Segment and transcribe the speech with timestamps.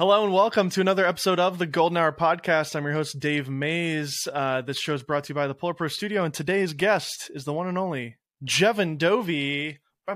[0.00, 2.74] Hello and welcome to another episode of the Golden Hour Podcast.
[2.74, 4.26] I'm your host, Dave Maze.
[4.32, 7.30] Uh, this show is brought to you by the Polar Pro Studio, and today's guest
[7.34, 9.78] is the one and only Jeven Dovey.
[10.08, 10.14] I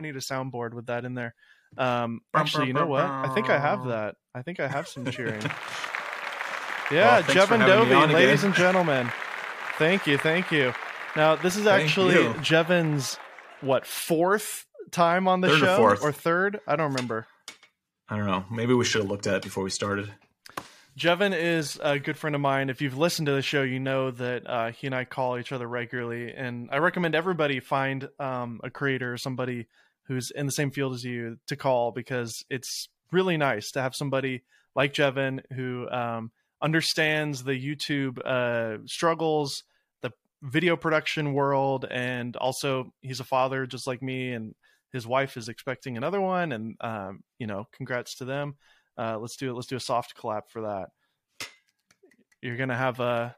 [0.00, 1.34] need a soundboard with that in there.
[1.76, 3.02] Um, actually, you know what?
[3.02, 4.14] I think I have that.
[4.32, 5.42] I think I have some cheering.
[6.90, 9.10] Yeah, well, Jeven Dovey, ladies and gentlemen.
[9.76, 10.72] Thank you, thank you.
[11.16, 13.18] Now, this is actually Jeven's
[13.60, 16.60] what fourth time on the third show or, or third?
[16.68, 17.26] I don't remember.
[18.12, 18.44] I don't know.
[18.50, 20.12] Maybe we should have looked at it before we started.
[20.98, 22.68] Jeven is a good friend of mine.
[22.68, 25.50] If you've listened to the show, you know that uh, he and I call each
[25.50, 26.30] other regularly.
[26.30, 29.66] And I recommend everybody find um, a creator, somebody
[30.02, 33.94] who's in the same field as you, to call because it's really nice to have
[33.94, 34.42] somebody
[34.74, 39.64] like Jeven who um, understands the YouTube uh, struggles,
[40.02, 44.32] the video production world, and also he's a father just like me.
[44.32, 44.54] And
[44.92, 48.56] his wife is expecting another one, and um, you know, congrats to them.
[48.96, 49.54] Uh, let's do it.
[49.54, 51.48] Let's do a soft clap for that.
[52.40, 53.36] You're gonna have a.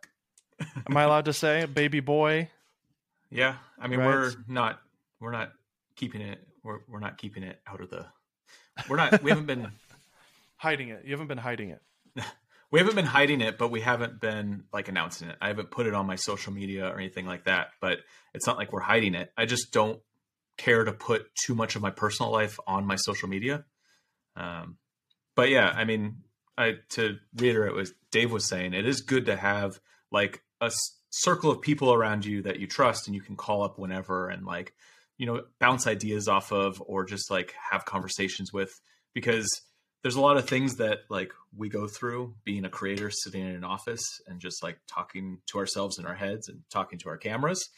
[0.61, 2.50] am I allowed to say a baby boy?
[3.30, 4.06] Yeah, I mean right?
[4.06, 4.80] we're not
[5.20, 5.52] we're not
[5.96, 8.06] keeping it we're we're not keeping it out of the
[8.89, 9.68] we're not we haven't been
[10.56, 11.02] hiding it.
[11.05, 11.83] You haven't been hiding it.
[12.70, 15.36] we haven't been hiding it, but we haven't been like announcing it.
[15.41, 17.68] I haven't put it on my social media or anything like that.
[17.80, 17.98] But
[18.33, 19.30] it's not like we're hiding it.
[19.36, 20.00] I just don't
[20.56, 23.64] care to put too much of my personal life on my social media.
[24.36, 24.78] Um,
[25.36, 26.19] but yeah, I mean,
[26.56, 29.80] I to reiterate what Dave was saying, it is good to have
[30.11, 30.70] like a
[31.11, 34.44] circle of people around you that you trust and you can call up whenever and
[34.44, 34.72] like
[35.16, 38.80] you know bounce ideas off of or just like have conversations with
[39.12, 39.48] because
[40.02, 43.55] there's a lot of things that like we go through being a creator sitting in
[43.55, 47.16] an office and just like talking to ourselves in our heads and talking to our
[47.16, 47.68] cameras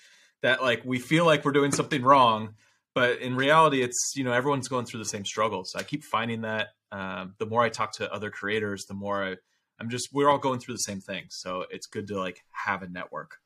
[0.43, 2.55] that like we feel like we're doing something wrong
[2.97, 6.41] but in reality it's you know everyone's going through the same struggles i keep finding
[6.41, 9.37] that um, the more i talk to other creators the more I,
[9.79, 12.83] i'm just we're all going through the same thing so it's good to like have
[12.83, 13.37] a network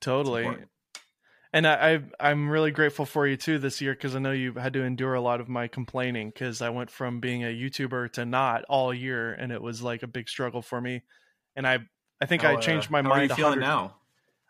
[0.00, 0.48] totally
[1.52, 4.52] and I, I am really grateful for you too this year because I know you
[4.52, 8.12] had to endure a lot of my complaining because I went from being a YouTuber
[8.12, 11.02] to not all year, and it was like a big struggle for me.
[11.56, 11.80] And I
[12.20, 13.32] I think I changed my how mind.
[13.32, 13.96] How are you feeling now?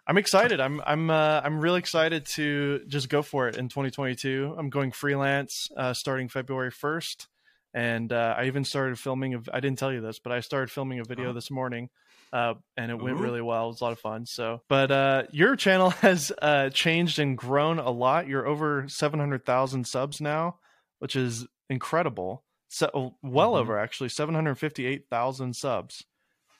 [0.07, 0.61] I'm excited.
[0.61, 4.55] I'm I'm uh, I'm really excited to just go for it in 2022.
[4.59, 7.27] I'm going freelance uh, starting February 1st,
[7.75, 9.35] and uh, I even started filming.
[9.35, 11.33] A, I didn't tell you this, but I started filming a video oh.
[11.33, 11.91] this morning,
[12.33, 13.23] uh, and it went Ooh.
[13.23, 13.67] really well.
[13.67, 14.27] It was a lot of fun.
[14.27, 18.27] So, but uh, your channel has uh, changed and grown a lot.
[18.27, 20.57] You're over 700,000 subs now,
[20.99, 22.45] which is incredible.
[22.69, 23.61] So well mm-hmm.
[23.61, 26.05] over actually 758,000 subs.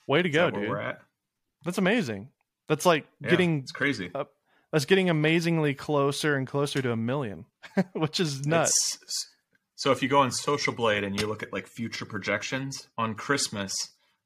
[0.07, 0.95] Way to go, dude!
[1.63, 2.29] That's amazing.
[2.71, 4.11] That's like yeah, getting it's crazy.
[4.15, 4.23] Uh,
[4.71, 7.43] that's getting amazingly closer and closer to a million,
[7.91, 8.97] which is nuts.
[9.01, 9.27] It's,
[9.75, 13.15] so if you go on Social Blade and you look at like future projections on
[13.15, 13.75] Christmas,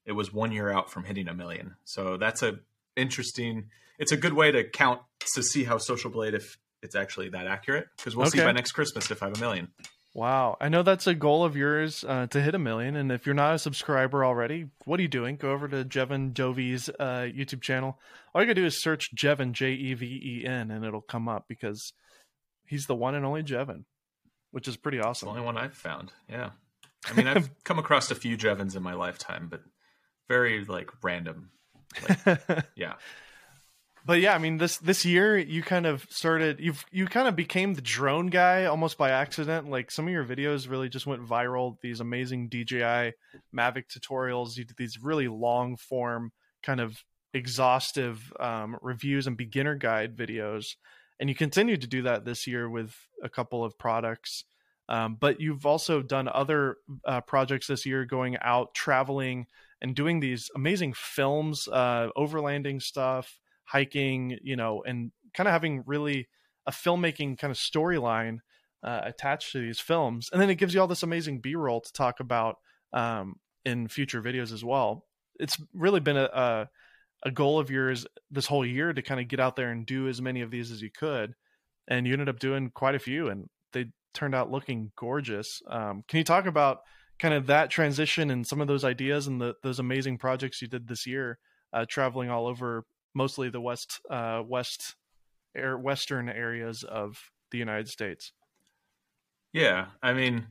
[0.04, 1.74] it was one year out from hitting a million.
[1.86, 2.60] So that's a
[2.94, 3.64] interesting.
[3.98, 5.00] It's a good way to count
[5.34, 8.38] to see how Social Blade if it's actually that accurate because we'll okay.
[8.38, 9.72] see by next Christmas if I have a million.
[10.16, 10.56] Wow.
[10.62, 12.96] I know that's a goal of yours uh, to hit a million.
[12.96, 15.36] And if you're not a subscriber already, what are you doing?
[15.36, 17.98] Go over to Jeven Dovey's uh, YouTube channel.
[18.34, 21.02] All you got to do is search Jeven, J E V E N, and it'll
[21.02, 21.92] come up because
[22.66, 23.84] he's the one and only Jeven,
[24.52, 25.26] which is pretty awesome.
[25.26, 26.12] the only one I've found.
[26.30, 26.52] Yeah.
[27.04, 29.60] I mean, I've come across a few Jevons in my lifetime, but
[30.28, 31.50] very like random.
[32.08, 32.94] Like, yeah
[34.06, 37.34] but yeah, I mean this this year you kind of started you've you kind of
[37.34, 39.68] became the drone guy almost by accident.
[39.68, 41.76] Like some of your videos really just went viral.
[41.82, 43.14] These amazing DJI
[43.52, 44.56] Mavic tutorials.
[44.56, 46.30] You did these really long form
[46.62, 47.02] kind of
[47.34, 50.76] exhaustive um, reviews and beginner guide videos,
[51.18, 52.94] and you continue to do that this year with
[53.24, 54.44] a couple of products.
[54.88, 59.46] Um, but you've also done other uh, projects this year, going out traveling
[59.82, 65.82] and doing these amazing films, uh, overlanding stuff hiking, you know, and kind of having
[65.86, 66.28] really
[66.66, 68.38] a filmmaking kind of storyline
[68.82, 70.28] uh, attached to these films.
[70.32, 72.56] And then it gives you all this amazing B roll to talk about
[72.92, 75.04] um, in future videos as well.
[75.38, 76.68] It's really been a, a,
[77.24, 80.08] a goal of yours this whole year to kind of get out there and do
[80.08, 81.34] as many of these as you could.
[81.88, 85.62] And you ended up doing quite a few, and they turned out looking gorgeous.
[85.68, 86.78] Um, can you talk about
[87.18, 90.68] kind of that transition and some of those ideas and the, those amazing projects you
[90.68, 91.38] did this year,
[91.72, 92.84] uh, traveling all over
[93.16, 94.94] mostly the west uh, west
[95.56, 98.32] air western areas of the United States.
[99.52, 100.48] Yeah, I mean,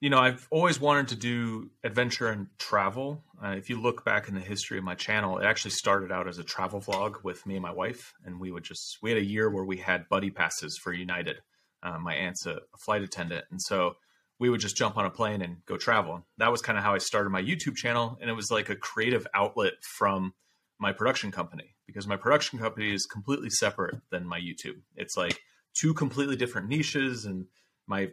[0.00, 3.22] you know, I've always wanted to do adventure and travel.
[3.42, 6.26] Uh, if you look back in the history of my channel, it actually started out
[6.26, 9.18] as a travel vlog with me and my wife, and we would just we had
[9.18, 11.36] a year where we had buddy passes for United.
[11.84, 13.94] Uh, my aunt's a, a flight attendant, and so
[14.40, 16.26] we would just jump on a plane and go travel.
[16.38, 18.18] That was kind of how I started my YouTube channel.
[18.20, 20.34] And it was like a creative outlet from
[20.80, 24.80] my production company because my production company is completely separate than my YouTube.
[24.96, 25.40] It's like
[25.74, 27.24] two completely different niches.
[27.24, 27.46] And
[27.86, 28.10] my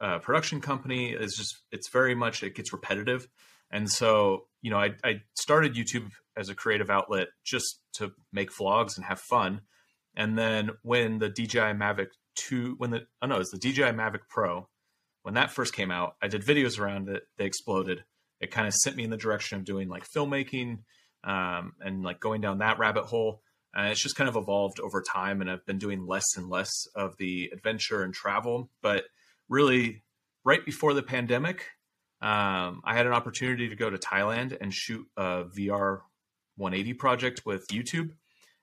[0.00, 3.28] uh, production company is just, it's very much, it gets repetitive.
[3.70, 8.50] And so, you know, I, I started YouTube as a creative outlet just to make
[8.50, 9.62] vlogs and have fun.
[10.16, 14.28] And then when the DJI Mavic 2, when the, oh no, it's the DJI Mavic
[14.28, 14.68] Pro
[15.24, 17.22] when that first came out, I did videos around it.
[17.38, 18.04] They exploded.
[18.40, 20.80] It kind of sent me in the direction of doing like filmmaking
[21.24, 23.42] um, and like going down that rabbit hole.
[23.74, 25.40] And it's just kind of evolved over time.
[25.40, 28.70] And I've been doing less and less of the adventure and travel.
[28.82, 29.04] But
[29.48, 30.04] really,
[30.44, 31.66] right before the pandemic,
[32.22, 36.00] um, I had an opportunity to go to Thailand and shoot a VR
[36.56, 38.10] 180 project with YouTube.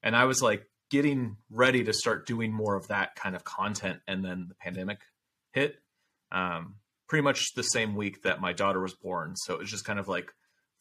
[0.01, 3.99] And I was like getting ready to start doing more of that kind of content.
[4.07, 4.99] And then the pandemic
[5.53, 5.75] hit
[6.31, 6.75] um,
[7.09, 9.35] pretty much the same week that my daughter was born.
[9.35, 10.31] So it was just kind of like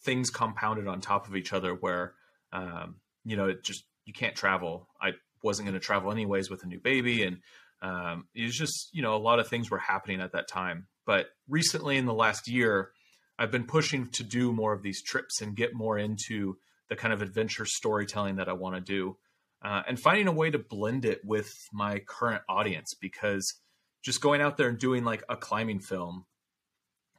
[0.03, 2.15] things compounded on top of each other where,
[2.53, 4.89] um, you know, it just, you can't travel.
[5.01, 5.13] I
[5.43, 7.23] wasn't going to travel anyways with a new baby.
[7.23, 7.39] And
[7.83, 10.87] um, it was just, you know, a lot of things were happening at that time.
[11.07, 12.91] But recently in the last year,
[13.39, 16.57] I've been pushing to do more of these trips and get more into
[16.89, 19.17] the kind of adventure storytelling that I want to do.
[19.63, 23.61] Uh, and finding a way to blend it with my current audience because
[24.03, 26.25] just going out there and doing like a climbing film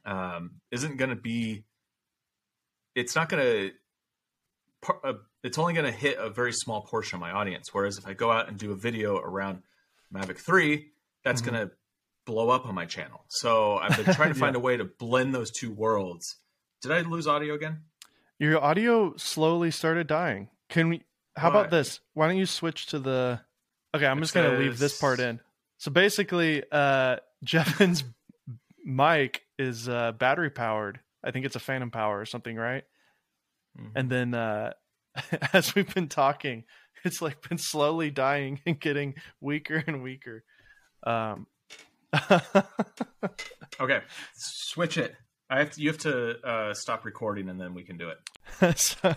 [0.04, 1.64] um, isn't going to be
[2.94, 3.70] it's not going to
[5.04, 5.12] uh,
[5.44, 8.12] it's only going to hit a very small portion of my audience whereas if i
[8.12, 9.62] go out and do a video around
[10.14, 10.86] mavic 3
[11.24, 11.50] that's mm-hmm.
[11.50, 11.74] going to
[12.24, 14.60] blow up on my channel so i've been trying to find yeah.
[14.60, 16.36] a way to blend those two worlds
[16.80, 17.80] did i lose audio again
[18.38, 21.02] your audio slowly started dying can we
[21.36, 21.60] how what?
[21.60, 23.40] about this why don't you switch to the
[23.94, 25.40] okay i'm just going to leave this part in
[25.82, 28.04] so basically, uh, Jeven's
[28.84, 31.00] mic is uh, battery powered.
[31.24, 32.84] I think it's a Phantom Power or something, right?
[33.78, 33.96] Mm-hmm.
[33.96, 34.72] And then uh,
[35.52, 36.64] as we've been talking,
[37.04, 40.44] it's like been slowly dying and getting weaker and weaker.
[41.04, 41.46] Um,
[43.80, 44.00] okay,
[44.34, 45.14] switch it.
[45.50, 48.78] I have to, you have to uh, stop recording and then we can do it.
[48.78, 49.14] so,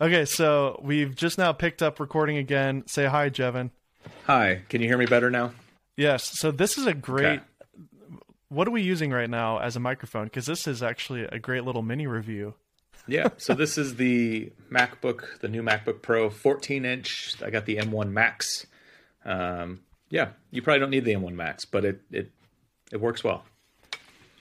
[0.00, 2.84] okay, so we've just now picked up recording again.
[2.86, 3.70] Say hi, Jeven.
[4.24, 4.62] Hi.
[4.68, 5.52] Can you hear me better now?
[5.96, 6.30] Yes.
[6.38, 7.40] So this is a great.
[7.40, 7.42] Okay.
[8.48, 10.24] What are we using right now as a microphone?
[10.24, 12.54] Because this is actually a great little mini review.
[13.06, 13.28] yeah.
[13.38, 17.34] So this is the MacBook, the new MacBook Pro, 14 inch.
[17.44, 18.66] I got the M1 Max.
[19.24, 22.30] Um, yeah, you probably don't need the M1 Max, but it it
[22.92, 23.44] it works well.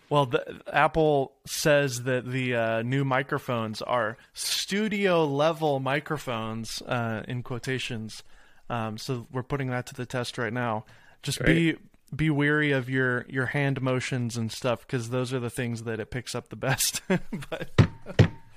[0.10, 7.42] Well, the, Apple says that the uh, new microphones are studio level microphones uh, in
[7.42, 8.24] quotations.
[8.70, 10.86] Um, so we're putting that to the test right now.
[11.24, 11.76] Just Great.
[11.76, 11.80] be
[12.16, 16.00] be weary of your your hand motions and stuff because those are the things that
[16.00, 17.02] it picks up the best.
[17.08, 17.82] but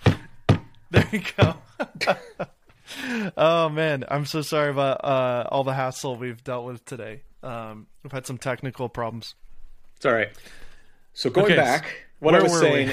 [0.91, 1.55] there you go.
[3.37, 7.23] oh man, I'm so sorry about uh, all the hassle we've dealt with today.
[7.43, 9.35] Um, we've had some technical problems.
[9.97, 10.31] It's all right.
[11.13, 12.93] So going okay, back, what I was saying,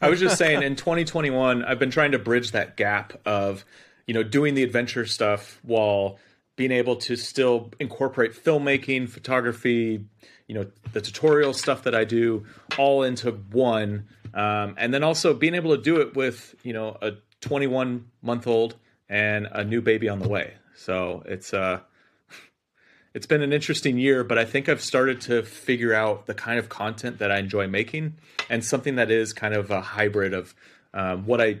[0.00, 3.64] I was just saying in 2021, I've been trying to bridge that gap of,
[4.06, 6.18] you know, doing the adventure stuff while
[6.60, 10.04] being able to still incorporate filmmaking, photography,
[10.46, 12.44] you know, the tutorial stuff that I do
[12.76, 14.06] all into one.
[14.34, 18.46] Um, and then also being able to do it with, you know, a 21 month
[18.46, 18.76] old
[19.08, 20.52] and a new baby on the way.
[20.76, 21.80] So it's, uh,
[23.14, 26.58] it's been an interesting year, but I think I've started to figure out the kind
[26.58, 28.18] of content that I enjoy making
[28.50, 30.54] and something that is kind of a hybrid of
[30.92, 31.60] um, what I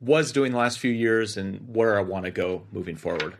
[0.00, 3.38] was doing the last few years and where I want to go moving forward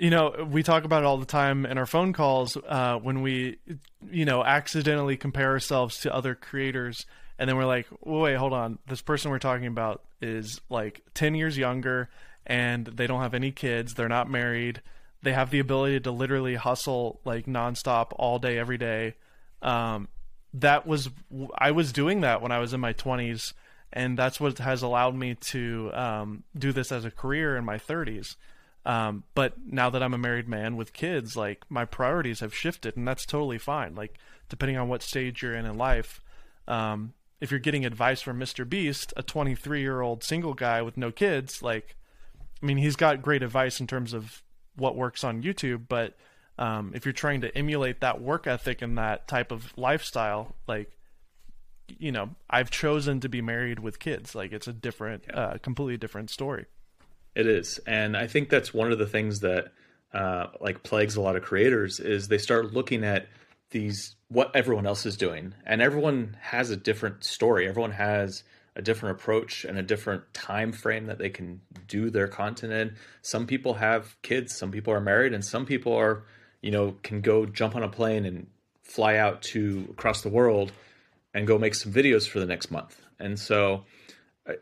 [0.00, 3.20] you know, we talk about it all the time in our phone calls uh, when
[3.20, 3.58] we,
[4.10, 7.04] you know, accidentally compare ourselves to other creators,
[7.38, 11.34] and then we're like, wait, hold on, this person we're talking about is like ten
[11.34, 12.08] years younger,
[12.46, 14.80] and they don't have any kids, they're not married,
[15.22, 19.16] they have the ability to literally hustle like nonstop all day, every day.
[19.60, 20.08] Um,
[20.54, 21.10] that was
[21.58, 23.52] I was doing that when I was in my twenties,
[23.92, 27.76] and that's what has allowed me to um, do this as a career in my
[27.76, 28.36] thirties.
[28.86, 32.96] Um, but now that I'm a married man with kids, like my priorities have shifted,
[32.96, 33.94] and that's totally fine.
[33.94, 34.18] Like
[34.48, 36.20] depending on what stage you're in in life,
[36.66, 38.68] um, if you're getting advice from Mr.
[38.68, 41.96] Beast, a 23 year old single guy with no kids, like,
[42.62, 44.42] I mean, he's got great advice in terms of
[44.76, 46.16] what works on YouTube, but
[46.58, 50.90] um, if you're trying to emulate that work ethic and that type of lifestyle, like,
[51.98, 54.34] you know, I've chosen to be married with kids.
[54.34, 56.66] Like, it's a different, uh, completely different story.
[57.34, 59.72] It is, and I think that's one of the things that
[60.12, 63.28] uh, like plagues a lot of creators is they start looking at
[63.70, 65.54] these what everyone else is doing.
[65.64, 67.68] And everyone has a different story.
[67.68, 68.42] Everyone has
[68.76, 72.94] a different approach and a different time frame that they can do their content in.
[73.22, 74.56] Some people have kids.
[74.56, 75.32] Some people are married.
[75.32, 76.24] And some people are
[76.62, 78.46] you know can go jump on a plane and
[78.82, 80.72] fly out to across the world
[81.32, 83.00] and go make some videos for the next month.
[83.20, 83.84] And so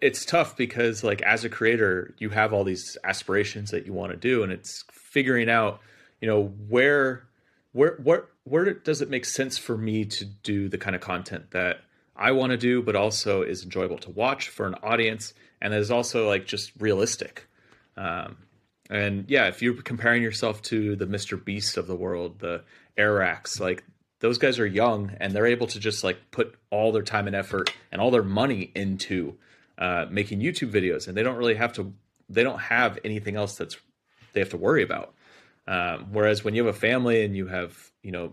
[0.01, 4.11] it's tough because like as a creator you have all these aspirations that you want
[4.11, 5.81] to do and it's figuring out
[6.21, 7.27] you know where
[7.73, 11.51] where where where does it make sense for me to do the kind of content
[11.51, 11.81] that
[12.19, 15.91] I want to do, but also is enjoyable to watch for an audience, and is
[15.91, 17.47] also like just realistic.
[17.97, 18.39] Um,
[18.91, 21.43] and yeah, if you're comparing yourself to the Mr.
[21.43, 22.65] Beast of the world, the
[22.97, 23.85] Airracks, like
[24.21, 27.37] those guys are young and they're able to just like put all their time and
[27.37, 29.37] effort and all their money into
[29.79, 31.95] uh, making YouTube videos, and they don't really have to.
[32.29, 33.77] They don't have anything else that's
[34.33, 35.15] they have to worry about.
[35.67, 38.33] Um, whereas when you have a family and you have, you know,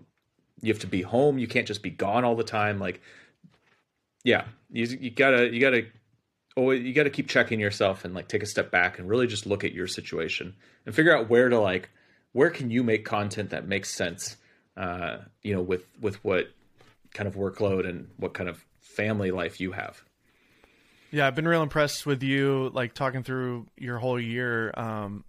[0.62, 2.80] you have to be home, you can't just be gone all the time.
[2.80, 3.02] Like,
[4.24, 5.88] yeah, you, you gotta, you gotta,
[6.56, 9.46] oh, you gotta keep checking yourself and like take a step back and really just
[9.46, 11.90] look at your situation and figure out where to like,
[12.32, 14.38] where can you make content that makes sense,
[14.78, 16.48] uh, you know, with with what
[17.14, 20.04] kind of workload and what kind of family life you have.
[21.16, 24.74] Yeah, I've been real impressed with you, like talking through your whole year.
[24.76, 25.24] Um,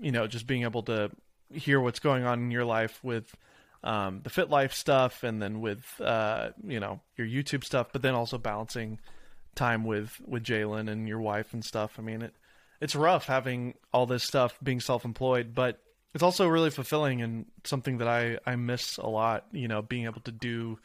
[0.00, 1.10] you know, just being able to
[1.52, 3.34] hear what's going on in your life with
[3.82, 8.02] um, the fit life stuff and then with uh, you know your YouTube stuff, but
[8.02, 9.00] then also balancing
[9.56, 11.96] time with with Jalen and your wife and stuff.
[11.98, 12.34] I mean, it
[12.80, 15.80] it's rough having all this stuff being self employed, but
[16.14, 19.46] it's also really fulfilling and something that I I miss a lot.
[19.50, 20.78] You know, being able to do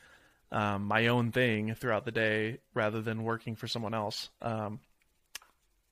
[0.55, 4.29] um, my own thing throughout the day rather than working for someone else.
[4.41, 4.79] Um,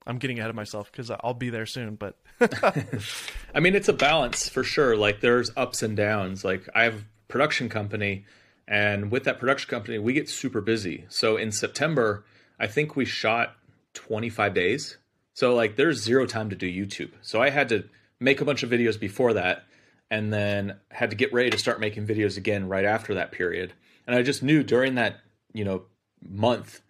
[0.08, 1.96] I'm getting ahead of myself because I'll be there soon.
[1.96, 2.16] But
[3.54, 4.96] I mean, it's a balance for sure.
[4.96, 6.46] Like there's ups and downs.
[6.46, 8.24] Like I have a production company,
[8.66, 11.06] and with that production company, we get super busy.
[11.10, 12.24] So in September,
[12.58, 13.58] I think we shot
[13.96, 14.98] 25 days.
[15.34, 17.12] So like there's zero time to do YouTube.
[17.22, 17.84] So I had to
[18.18, 19.66] make a bunch of videos before that,
[20.14, 23.74] and then had to get ready to start making videos again right after that period.
[24.06, 25.22] And I just knew during that
[25.54, 25.86] you know
[26.30, 26.82] month,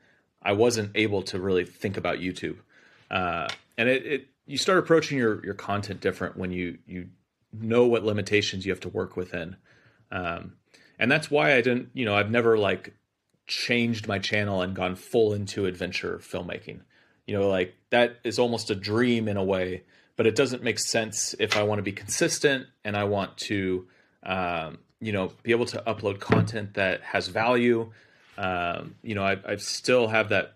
[0.41, 2.57] I wasn't able to really think about YouTube.
[3.09, 7.07] Uh, and it, it you start approaching your your content different when you you
[7.53, 9.55] know what limitations you have to work within.
[10.11, 10.57] Um,
[10.99, 12.93] and that's why I didn't, you know, I've never like
[13.47, 16.81] changed my channel and gone full into adventure filmmaking.
[17.25, 19.83] You know, like that is almost a dream in a way,
[20.15, 23.87] but it doesn't make sense if I want to be consistent and I want to,
[24.23, 27.91] um, you know, be able to upload content that has value.
[28.37, 30.55] Um, you know, I, I still have that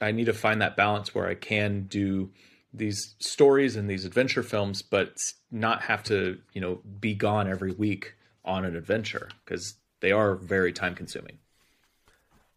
[0.00, 2.30] I need to find that balance where I can do
[2.72, 5.16] these stories and these adventure films, but
[5.50, 8.14] not have to, you know, be gone every week
[8.44, 11.38] on an adventure because they are very time consuming.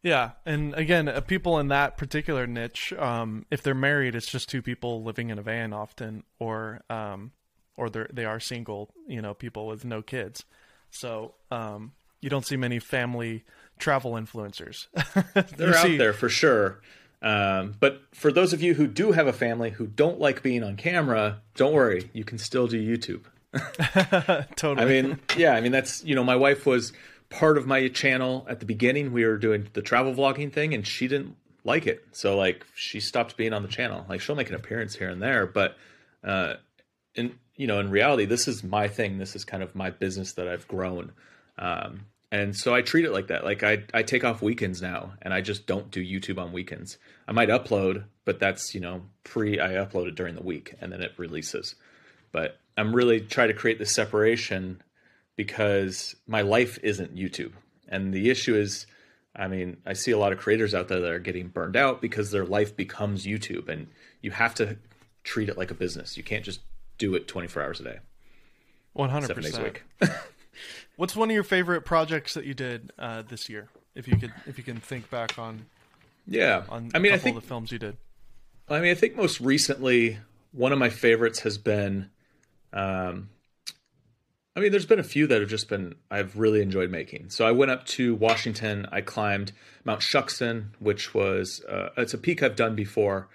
[0.04, 4.48] Yeah, and again, uh, people in that particular niche, um, if they're married, it's just
[4.48, 7.32] two people living in a van often, or um,
[7.76, 10.46] or they they are single, you know, people with no kids.
[10.92, 13.44] So um, you don't see many family
[13.80, 14.88] travel influencers.
[15.58, 16.82] They're out there for sure.
[17.22, 20.64] Um, but for those of you who do have a family who don't like being
[20.64, 23.24] on camera, don't worry, you can still do YouTube.
[24.56, 24.86] totally.
[24.86, 26.94] I mean, yeah, I mean that's you know, my wife was
[27.30, 29.12] part of my channel at the beginning.
[29.12, 33.00] We were doing the travel vlogging thing, and she didn't like it, so like she
[33.00, 34.06] stopped being on the channel.
[34.08, 35.78] Like she'll make an appearance here and there, but
[36.24, 36.56] uh,
[37.16, 39.18] in you know, in reality, this is my thing.
[39.18, 41.12] This is kind of my business that I've grown.
[41.58, 43.44] Um, and so I treat it like that.
[43.44, 46.98] Like I, I take off weekends now and I just don't do YouTube on weekends.
[47.28, 50.92] I might upload, but that's, you know, pre I upload it during the week and
[50.92, 51.76] then it releases.
[52.32, 54.84] But I'm really trying to create this separation
[55.38, 57.54] because my life isn't YouTube.
[57.88, 58.86] And the issue is,
[59.34, 62.02] I mean, I see a lot of creators out there that are getting burned out
[62.02, 63.88] because their life becomes YouTube and
[64.22, 64.78] you have to
[65.24, 66.18] treat it like a business.
[66.18, 66.60] You can't just
[66.98, 68.00] do it 24 hours a day.
[68.98, 69.28] 100%.
[69.28, 69.84] Seven days a week.
[70.98, 73.70] What's one of your favorite projects that you did uh, this year?
[73.94, 75.66] If you could, if you can think back on,
[76.28, 77.98] yeah, on I mean, I think the films you did.
[78.68, 80.18] I mean, I think most recently
[80.52, 82.10] one of my favorites has been.
[82.74, 83.30] Um,
[84.58, 87.30] I mean, there's been a few that have just been I've really enjoyed making.
[87.30, 88.88] So I went up to Washington.
[88.92, 89.52] I climbed
[89.86, 93.28] Mount Shuksan, which was uh, it's a peak I've done before,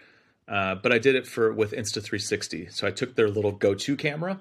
[0.48, 2.72] uh, but I did it for with Insta360.
[2.72, 4.40] So I took their little Go 2 camera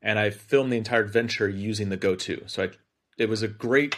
[0.00, 2.44] and I filmed the entire adventure using the Go 2.
[2.46, 2.68] So I,
[3.18, 3.96] it was a great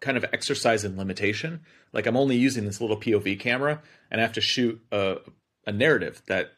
[0.00, 1.60] kind of exercise in limitation.
[1.92, 5.18] Like I'm only using this little POV camera, and I have to shoot a,
[5.66, 6.52] a narrative that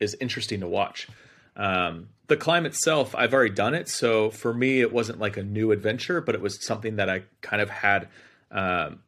[0.00, 1.08] is interesting to watch.
[1.56, 5.42] Um, the climb itself, I've already done it, so for me, it wasn't like a
[5.42, 8.08] new adventure, but it was something that I kind of had
[8.50, 9.00] um,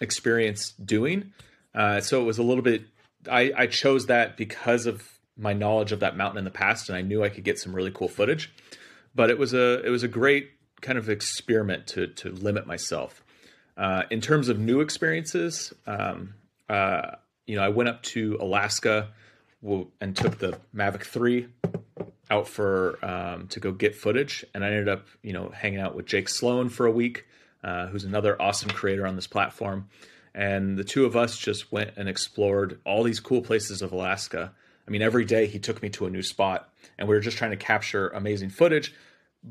[0.00, 1.32] experience doing.
[1.74, 2.82] Uh, so it was a little bit.
[3.30, 6.96] I, I chose that because of my knowledge of that mountain in the past, and
[6.96, 8.52] I knew I could get some really cool footage.
[9.14, 13.24] But it was a it was a great kind of experiment to to limit myself.
[13.76, 16.34] Uh, in terms of new experiences, um,
[16.68, 17.12] uh,
[17.46, 19.10] you know, I went up to Alaska
[20.00, 21.48] and took the Mavic Three
[22.30, 25.94] out for um, to go get footage, and I ended up you know hanging out
[25.94, 27.26] with Jake Sloan for a week,
[27.62, 29.88] uh, who's another awesome creator on this platform,
[30.34, 34.52] and the two of us just went and explored all these cool places of Alaska.
[34.86, 37.38] I mean, every day he took me to a new spot, and we were just
[37.38, 38.94] trying to capture amazing footage.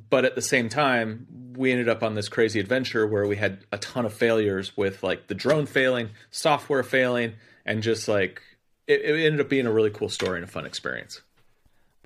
[0.09, 3.59] But at the same time, we ended up on this crazy adventure where we had
[3.71, 8.41] a ton of failures with like the drone failing, software failing, and just like
[8.87, 11.21] it, it ended up being a really cool story and a fun experience.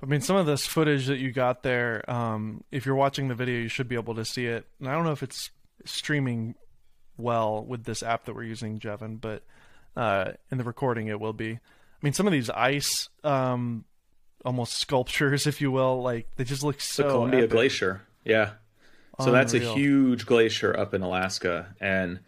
[0.02, 3.34] I mean, some of this footage that you got there, um, if you're watching the
[3.34, 4.64] video, you should be able to see it.
[4.78, 5.50] And I don't know if it's
[5.84, 6.54] streaming
[7.16, 9.42] well with this app that we're using, Jeven, but
[9.96, 11.52] uh, in the recording it will be.
[11.52, 11.58] I
[12.00, 13.84] mean, some of these ice, um,
[14.44, 17.02] almost sculptures, if you will, like they just look so.
[17.02, 17.50] The Columbia epic.
[17.50, 18.52] Glacier, yeah.
[19.18, 19.34] So Unreal.
[19.34, 22.20] that's a huge glacier up in Alaska, and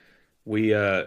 [0.44, 1.04] we uh,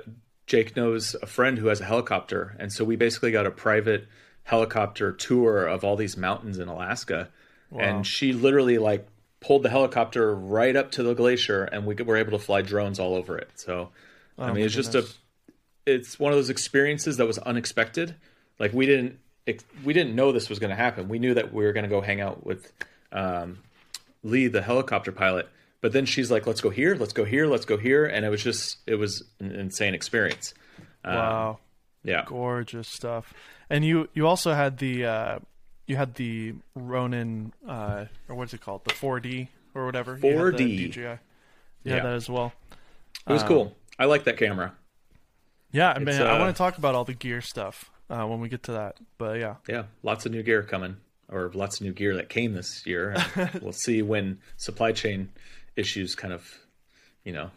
[0.47, 4.07] Jake knows a friend who has a helicopter, and so we basically got a private
[4.43, 7.29] helicopter tour of all these mountains in Alaska.
[7.69, 7.81] Wow.
[7.81, 9.07] And she literally like
[9.39, 12.99] pulled the helicopter right up to the glacier, and we were able to fly drones
[12.99, 13.49] all over it.
[13.55, 13.89] So,
[14.37, 15.05] oh, I mean, it's just a,
[15.85, 18.15] it's one of those experiences that was unexpected.
[18.59, 19.19] Like we didn't,
[19.83, 21.09] we didn't know this was going to happen.
[21.09, 22.71] We knew that we were going to go hang out with
[23.11, 23.59] um,
[24.23, 25.49] Lee, the helicopter pilot.
[25.81, 28.29] But then she's like, "Let's go here, let's go here, let's go here," and it
[28.29, 30.53] was just, it was an insane experience.
[31.03, 31.59] Um, wow.
[32.05, 32.23] Yeah.
[32.25, 33.33] Gorgeous stuff.
[33.69, 35.39] And you you also had the uh,
[35.87, 38.85] you had the Ronin uh, or what's it called?
[38.85, 40.17] The 4D or whatever.
[40.17, 41.01] 4D DJI.
[41.01, 41.17] You
[41.83, 42.03] yeah.
[42.03, 42.53] that as well.
[43.27, 43.75] It was um, cool.
[43.99, 44.73] I like that camera.
[45.71, 48.39] Yeah, I mean, uh, I want to talk about all the gear stuff uh, when
[48.39, 48.97] we get to that.
[49.17, 50.97] But yeah, yeah, lots of new gear coming,
[51.29, 53.15] or lots of new gear that came this year.
[53.61, 55.29] we'll see when supply chain
[55.75, 56.47] issues kind of,
[57.23, 57.49] you know,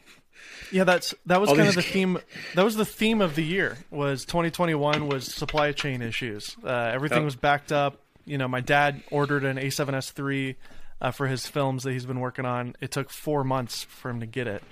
[0.71, 2.19] yeah, that's that was All kind of the theme.
[2.55, 3.79] That was the theme of the year.
[3.91, 6.57] Was 2021 was supply chain issues.
[6.65, 8.01] Uh, everything was backed up.
[8.25, 10.57] You know, my dad ordered an A7S3
[11.01, 12.75] uh, for his films that he's been working on.
[12.81, 14.63] It took four months for him to get it.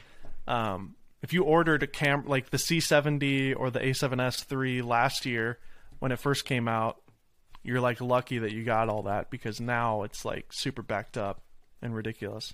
[0.47, 5.59] Um, if you ordered a cam like the C70 or the A7S3 last year
[5.99, 7.01] when it first came out,
[7.63, 11.41] you're like lucky that you got all that because now it's like super backed up
[11.81, 12.53] and ridiculous.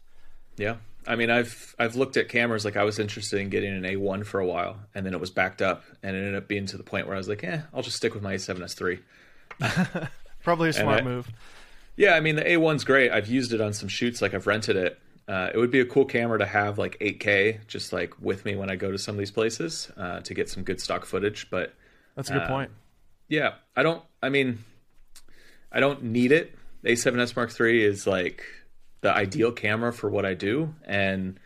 [0.60, 0.76] Yeah.
[1.06, 4.26] I mean, I've I've looked at cameras like I was interested in getting an A1
[4.26, 6.76] for a while, and then it was backed up, and it ended up being to
[6.76, 10.08] the point where I was like, eh, I'll just stick with my A7S III.
[10.44, 11.28] Probably a smart I, move.
[11.96, 13.10] Yeah, I mean the A1's great.
[13.10, 15.00] I've used it on some shoots, like I've rented it.
[15.26, 18.54] Uh, it would be a cool camera to have like 8K, just like with me
[18.56, 21.48] when I go to some of these places uh, to get some good stock footage.
[21.50, 21.74] But
[22.14, 22.70] that's a good uh, point.
[23.28, 24.02] Yeah, I don't.
[24.22, 24.64] I mean,
[25.72, 26.54] I don't need it.
[26.84, 28.44] A7S Mark III is like
[29.00, 31.38] the ideal camera for what I do, and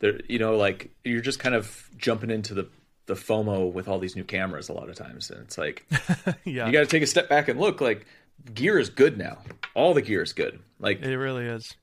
[0.00, 2.68] there, you know, like you're just kind of jumping into the
[3.06, 5.86] the FOMO with all these new cameras a lot of times, and it's like,
[6.44, 7.80] yeah, you got to take a step back and look.
[7.80, 8.06] Like,
[8.54, 9.38] gear is good now.
[9.74, 10.60] All the gear is good.
[10.78, 11.74] Like, it really is.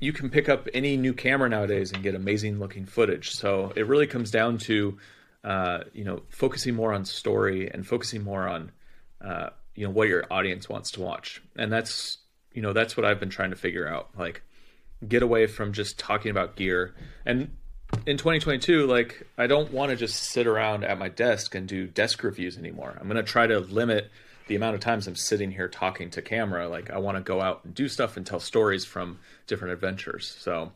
[0.00, 3.30] You can pick up any new camera nowadays and get amazing looking footage.
[3.30, 4.98] So it really comes down to,
[5.44, 8.72] uh, you know, focusing more on story and focusing more on,
[9.24, 12.18] uh, you know, what your audience wants to watch, and that's
[12.54, 14.10] you know that's what I've been trying to figure out.
[14.16, 14.42] Like,
[15.06, 16.94] get away from just talking about gear.
[17.26, 17.50] And
[18.06, 21.86] in 2022, like I don't want to just sit around at my desk and do
[21.86, 22.96] desk reviews anymore.
[22.98, 24.10] I'm going to try to limit
[24.48, 26.68] the amount of times I'm sitting here talking to camera.
[26.68, 30.34] Like I want to go out and do stuff and tell stories from different adventures.
[30.38, 30.72] So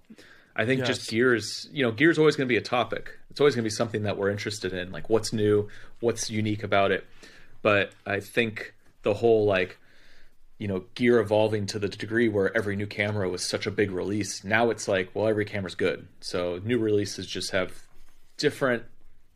[0.55, 0.89] I think yes.
[0.89, 3.19] just gear is, you know, gear is always going to be a topic.
[3.31, 5.69] It's always going to be something that we're interested in, like what's new,
[6.01, 7.07] what's unique about it.
[7.63, 9.79] But I think the whole like
[10.59, 13.91] you know gear evolving to the degree where every new camera was such a big
[13.91, 14.45] release.
[14.45, 16.07] Now it's like well every camera's good.
[16.21, 17.73] So new releases just have
[18.37, 18.85] different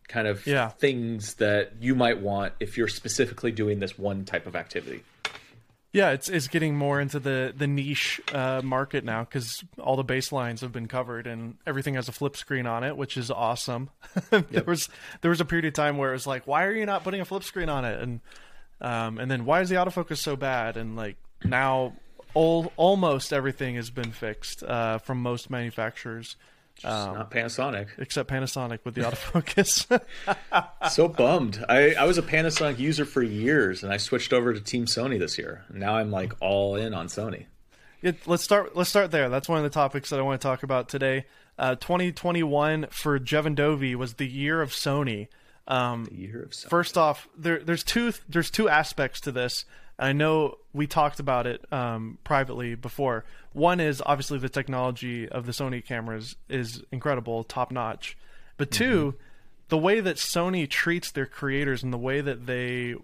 [0.09, 0.69] kind of yeah.
[0.69, 5.03] things that you might want if you're specifically doing this one type of activity.
[5.93, 10.05] Yeah it's it's getting more into the the niche uh, market now because all the
[10.05, 13.91] baselines have been covered and everything has a flip screen on it which is awesome.
[14.31, 14.67] There yep.
[14.67, 14.89] was
[15.21, 17.21] there was a period of time where it was like why are you not putting
[17.21, 18.01] a flip screen on it?
[18.01, 18.21] And
[18.81, 20.77] um, and then why is the autofocus so bad?
[20.77, 21.95] And like now,
[22.35, 26.37] all, almost everything has been fixed uh, from most manufacturers.
[26.83, 30.01] Um, not Panasonic, except Panasonic with the autofocus.
[30.91, 31.63] so bummed.
[31.69, 35.19] I, I was a Panasonic user for years, and I switched over to Team Sony
[35.19, 35.65] this year.
[35.73, 37.47] Now I'm like all in on Sony.
[38.01, 38.75] Yeah, let's start.
[38.75, 39.29] Let's start there.
[39.29, 41.27] That's one of the topics that I want to talk about today.
[41.59, 45.29] Uh, 2021 for Jeven Dovey was the year of Sony.
[45.71, 46.69] Um, the year of Sony.
[46.69, 49.65] First off, there, there's two there's two aspects to this.
[49.99, 53.25] I know we talked about it um, privately before.
[53.53, 58.17] One is obviously the technology of the Sony cameras is incredible, top notch.
[58.57, 59.17] But 2 mm-hmm.
[59.69, 62.95] the way that Sony treats their creators and the way that they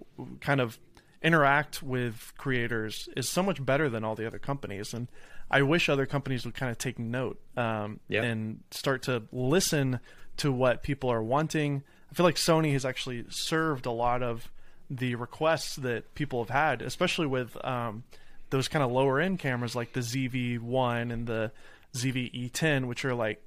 [0.41, 0.79] kind of
[1.23, 4.95] interact with creators is so much better than all the other companies.
[4.95, 5.09] And
[5.51, 8.25] I wish other companies would kind of take note um, yep.
[8.25, 10.01] and start to listen
[10.39, 11.83] to what people are wanting.
[12.11, 14.51] I feel like Sony has actually served a lot of
[14.89, 18.05] the requests that people have had, especially with um,
[18.51, 21.51] those kind of lower end cameras like the ZV1 and the
[21.95, 23.43] ZV-E10, which are like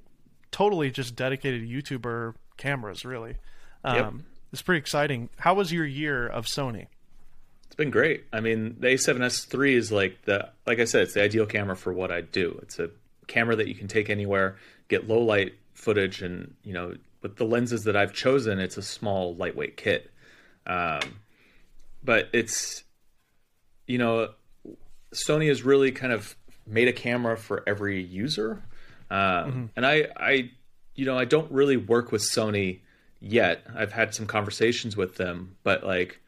[0.50, 3.36] totally just dedicated YouTuber cameras, really.
[3.84, 4.12] Um, yep.
[4.52, 5.30] It's pretty exciting.
[5.38, 6.86] How was your year of Sony?
[7.66, 8.24] It's been great.
[8.32, 11.76] I mean, the A7S III is like the like I said, it's the ideal camera
[11.76, 12.58] for what I do.
[12.62, 12.90] It's a
[13.28, 14.56] camera that you can take anywhere,
[14.88, 18.82] get low light footage, and you know, with the lenses that I've chosen, it's a
[18.82, 20.10] small, lightweight kit.
[20.66, 21.00] Um,
[22.02, 22.84] but it's
[23.86, 24.30] you know
[25.12, 28.62] Sony has really kind of made a camera for every user,
[29.10, 29.64] um, mm-hmm.
[29.76, 30.50] and I I
[30.94, 32.80] you know I don't really work with Sony
[33.20, 33.64] yet.
[33.74, 36.20] I've had some conversations with them, but like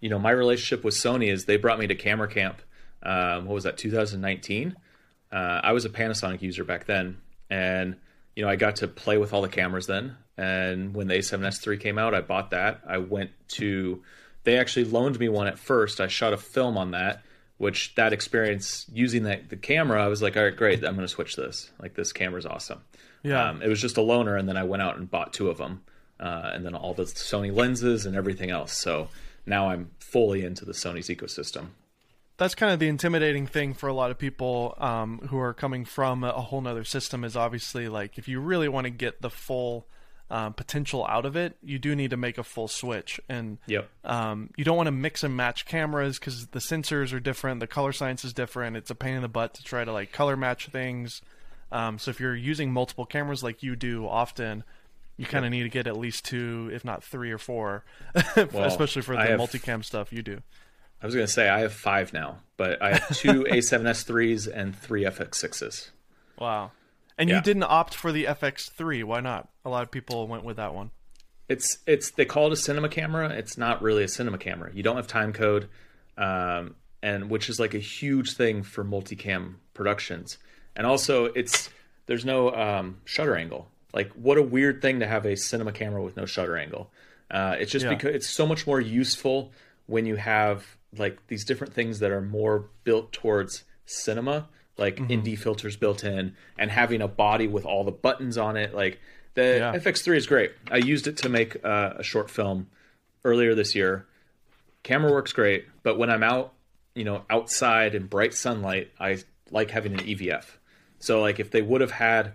[0.00, 2.60] you know my relationship with Sony is they brought me to Camera Camp.
[3.02, 4.74] Um, what was that 2019?
[5.30, 7.18] Uh, I was a Panasonic user back then,
[7.50, 7.96] and
[8.34, 10.16] you know I got to play with all the cameras then.
[10.36, 12.80] And when the A7S III came out, I bought that.
[12.86, 14.02] I went to
[14.44, 16.00] they actually loaned me one at first.
[16.00, 17.22] I shot a film on that,
[17.58, 21.06] which that experience using that the camera, I was like, all right, great, I'm going
[21.06, 21.70] to switch this.
[21.80, 22.82] Like this camera's awesome.
[23.22, 25.48] Yeah, um, it was just a loaner, and then I went out and bought two
[25.48, 25.82] of them,
[26.20, 28.74] uh, and then all the Sony lenses and everything else.
[28.74, 29.08] So
[29.46, 31.68] now I'm fully into the Sony's ecosystem.
[32.36, 35.86] That's kind of the intimidating thing for a lot of people um, who are coming
[35.86, 37.24] from a whole nother system.
[37.24, 39.86] Is obviously like if you really want to get the full
[40.34, 43.20] um, potential out of it, you do need to make a full switch.
[43.28, 43.88] And yep.
[44.02, 47.68] um, you don't want to mix and match cameras because the sensors are different, the
[47.68, 48.76] color science is different.
[48.76, 51.22] It's a pain in the butt to try to like color match things.
[51.70, 54.64] Um, so if you're using multiple cameras like you do often,
[55.16, 55.58] you kind of yep.
[55.58, 57.84] need to get at least two, if not three or four,
[58.36, 60.42] well, especially for the have, multicam stuff you do.
[61.00, 64.76] I was going to say I have five now, but I have two A7S3s and
[64.76, 65.90] three FX6s.
[66.40, 66.72] Wow.
[67.16, 67.36] And yeah.
[67.36, 69.04] you didn't opt for the FX3.
[69.04, 69.48] Why not?
[69.64, 70.90] A lot of people went with that one.
[71.48, 73.28] It's it's they call it a cinema camera.
[73.30, 74.70] It's not really a cinema camera.
[74.72, 75.68] You don't have time code,
[76.16, 80.38] um, and which is like a huge thing for multicam productions.
[80.74, 81.70] And also, it's
[82.06, 83.68] there's no um, shutter angle.
[83.92, 86.90] Like, what a weird thing to have a cinema camera with no shutter angle.
[87.30, 87.94] Uh, it's just yeah.
[87.94, 89.52] because it's so much more useful
[89.86, 90.64] when you have
[90.96, 95.30] like these different things that are more built towards cinema like mm-hmm.
[95.30, 98.74] ND filters built in and having a body with all the buttons on it.
[98.74, 99.00] Like
[99.34, 99.72] the yeah.
[99.74, 100.52] FX3 is great.
[100.70, 102.68] I used it to make uh, a short film
[103.24, 104.06] earlier this year.
[104.82, 106.52] Camera works great, but when I'm out,
[106.94, 109.18] you know, outside in bright sunlight, I
[109.50, 110.44] like having an EVF.
[110.98, 112.34] So like if they would have had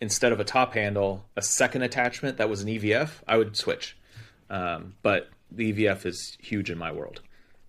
[0.00, 3.96] instead of a top handle a second attachment that was an EVF, I would switch.
[4.48, 7.20] Um, but the EVF is huge in my world.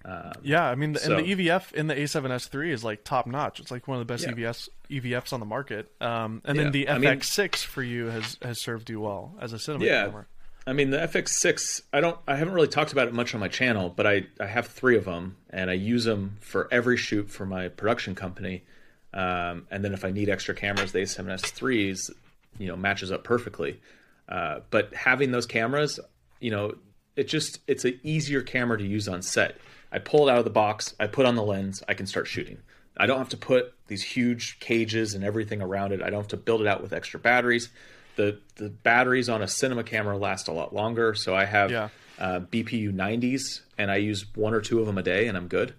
[0.04, 3.60] Um, yeah, I mean, so, and the EVF in the A7S3 is like top notch.
[3.60, 4.34] It's like one of the best yeah.
[4.34, 5.92] EVS EVFs on the market.
[6.02, 6.64] Um, and yeah.
[6.64, 9.86] then the FX6 I mean, for you has has served you well as a cinema
[9.86, 10.06] yeah.
[10.06, 10.26] camera.
[10.66, 13.48] I mean, the FX6, I don't, I haven't really talked about it much on my
[13.48, 17.32] channel, but I, I have three of them, and I use them for every shoot
[17.32, 18.64] for my production company.
[19.12, 22.12] Um, and then if I need extra cameras, the A7S3s,
[22.60, 23.82] you know, matches up perfectly.
[24.30, 26.00] Uh, but having those cameras,
[26.40, 26.76] you know,
[27.16, 29.58] it just, it's an easier camera to use on set
[29.91, 32.27] I pull it out of the box, I put on the lens, I can start
[32.27, 32.60] shooting.
[32.97, 36.01] I don't have to put these huge cages and everything around it.
[36.01, 37.69] I don't have to build it out with extra batteries.
[38.15, 41.89] The the batteries on a cinema camera last a lot longer, so I have yeah.
[42.19, 45.47] uh, BPU 90s, and I use one or two of them a day, and I'm
[45.47, 45.73] good.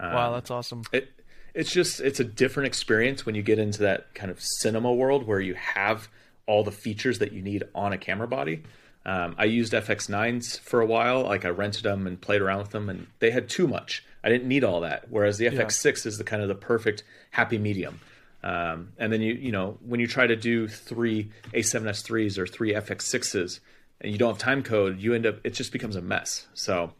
[0.00, 0.82] Um, wow, that's awesome.
[0.92, 1.08] It
[1.54, 5.26] it's just it's a different experience when you get into that kind of cinema world
[5.26, 6.08] where you have
[6.46, 8.62] all the features that you need on a camera body.
[9.06, 11.22] Um, I used FX9s for a while.
[11.22, 14.04] Like I rented them and played around with them, and they had too much.
[14.24, 15.06] I didn't need all that.
[15.08, 16.08] Whereas the FX6 yeah.
[16.08, 18.00] is the kind of the perfect happy medium.
[18.42, 22.74] Um, and then you you know when you try to do three A7S3s or three
[22.74, 23.60] FX6s
[24.00, 26.48] and you don't have time code, you end up it just becomes a mess.
[26.54, 26.92] So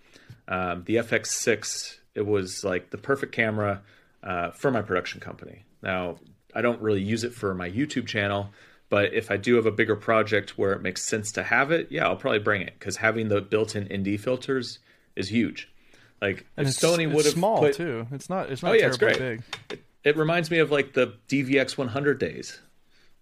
[0.47, 3.83] um, the FX6 it was like the perfect camera
[4.23, 5.65] uh, for my production company.
[5.83, 6.19] Now
[6.55, 8.51] I don't really use it for my YouTube channel
[8.89, 11.89] But if I do have a bigger project where it makes sense to have it,
[11.91, 14.79] yeah, I'll probably bring it because having the built-in ND filters
[15.17, 15.69] is huge.
[16.23, 18.07] Like And if it's, Sony would have small put, too.
[18.13, 18.51] It's not.
[18.51, 19.19] It's not Oh, yeah, it's great.
[19.19, 19.43] big.
[19.71, 22.61] It, it reminds me of like the DVX 100 days,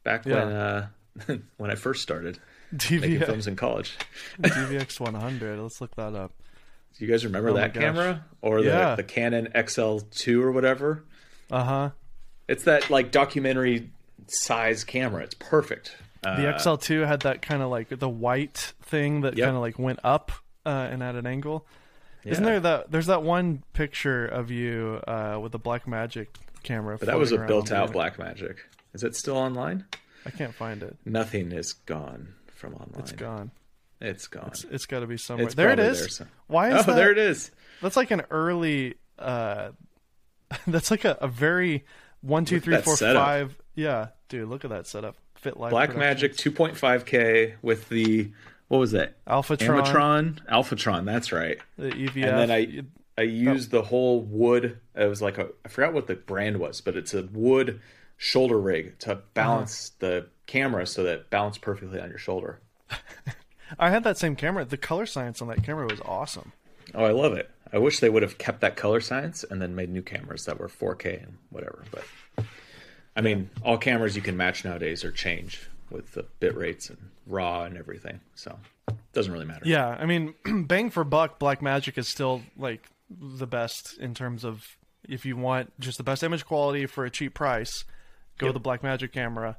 [0.03, 0.89] back when uh,
[1.57, 2.39] when I first started
[2.71, 3.97] making DVX, films in college.
[4.43, 5.59] DVX 100.
[5.61, 6.33] Let's look that up.
[6.99, 8.91] Do you guys remember Oh that camera or Yeah.
[8.91, 11.05] the the Canon XL2 or whatever?
[11.51, 11.91] Uh huh.
[12.49, 13.91] It's that like documentary
[14.29, 15.23] size camera.
[15.23, 15.97] It's perfect.
[16.25, 19.45] Uh, The XL2 had that kind of like the white thing that Yep.
[19.47, 20.33] kind of like went up
[20.67, 21.67] uh, and at an angle.
[22.25, 22.91] Isn't there that?
[22.91, 26.97] There's that one picture of you uh, with the Black Magic camera.
[26.99, 28.65] But that was a built out the- Black Magic.
[28.95, 29.85] Is it still online?
[30.25, 30.97] I can't find it.
[31.05, 33.01] Nothing is gone from online.
[33.01, 33.51] It's gone.
[34.01, 34.47] It's gone.
[34.49, 35.45] It's, it's got to be somewhere.
[35.47, 35.99] It's there it is.
[36.01, 36.97] there some- Why oh, that?
[36.97, 37.51] there it is.
[37.83, 38.95] That's like an early.
[39.19, 39.73] Uh,
[40.67, 41.85] that's like a, a very
[42.23, 43.23] one two three four setup.
[43.23, 43.57] five.
[43.75, 45.17] Yeah, dude, look at that setup.
[45.37, 45.71] Fit live.
[45.71, 48.31] Black Magic 2.5K with the
[48.69, 49.23] what was that?
[49.27, 51.05] Alphatron, Amatron, Alphatron.
[51.05, 51.59] That's right.
[51.77, 52.25] the EVF.
[52.25, 52.83] And then I
[53.21, 54.81] I used the whole wood.
[54.95, 57.81] It was like a I forgot what the brand was, but it's a wood
[58.17, 60.11] shoulder rig to balance Uh-huh.
[60.11, 62.61] the camera so that it balanced perfectly on your shoulder.
[63.79, 64.65] I had that same camera.
[64.65, 66.53] The color science on that camera was awesome.
[66.95, 67.51] Oh, I love it.
[67.73, 70.61] I wish they would have kept that color science and then made new cameras that
[70.61, 71.83] were 4K and whatever.
[71.91, 72.05] But
[73.17, 76.99] I mean, all cameras you can match nowadays are change with the bit rates and
[77.27, 78.21] raw and everything.
[78.35, 79.63] So it doesn't really matter.
[79.65, 80.35] Yeah, I mean,
[80.67, 84.67] bang for buck, Black Magic is still like the best in terms of
[85.09, 87.85] if you want just the best image quality for a cheap price,
[88.39, 89.57] go with the Black Magic camera.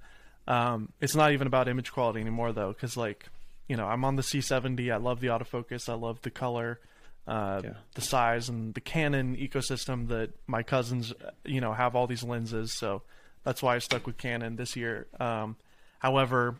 [0.47, 3.29] Um, it's not even about image quality anymore though, because like
[3.69, 4.91] you know I'm on the C70.
[4.91, 5.87] I love the autofocus.
[5.89, 6.79] I love the color,
[7.27, 7.73] uh, Yeah.
[7.93, 11.13] the size, and the Canon ecosystem that my cousins
[11.45, 12.73] you know have all these lenses.
[12.77, 13.03] So
[13.45, 15.07] that's why I stuck with Canon this year.
[15.19, 15.55] Um,
[15.99, 16.55] however,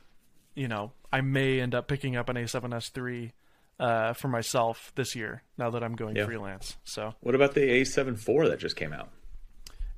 [0.55, 3.33] you know, I may end up picking up an A7S III
[3.79, 6.25] uh, for myself this year now that I'm going Yeah.
[6.25, 6.77] freelance.
[6.85, 9.09] So What about the A7 IV that just came out?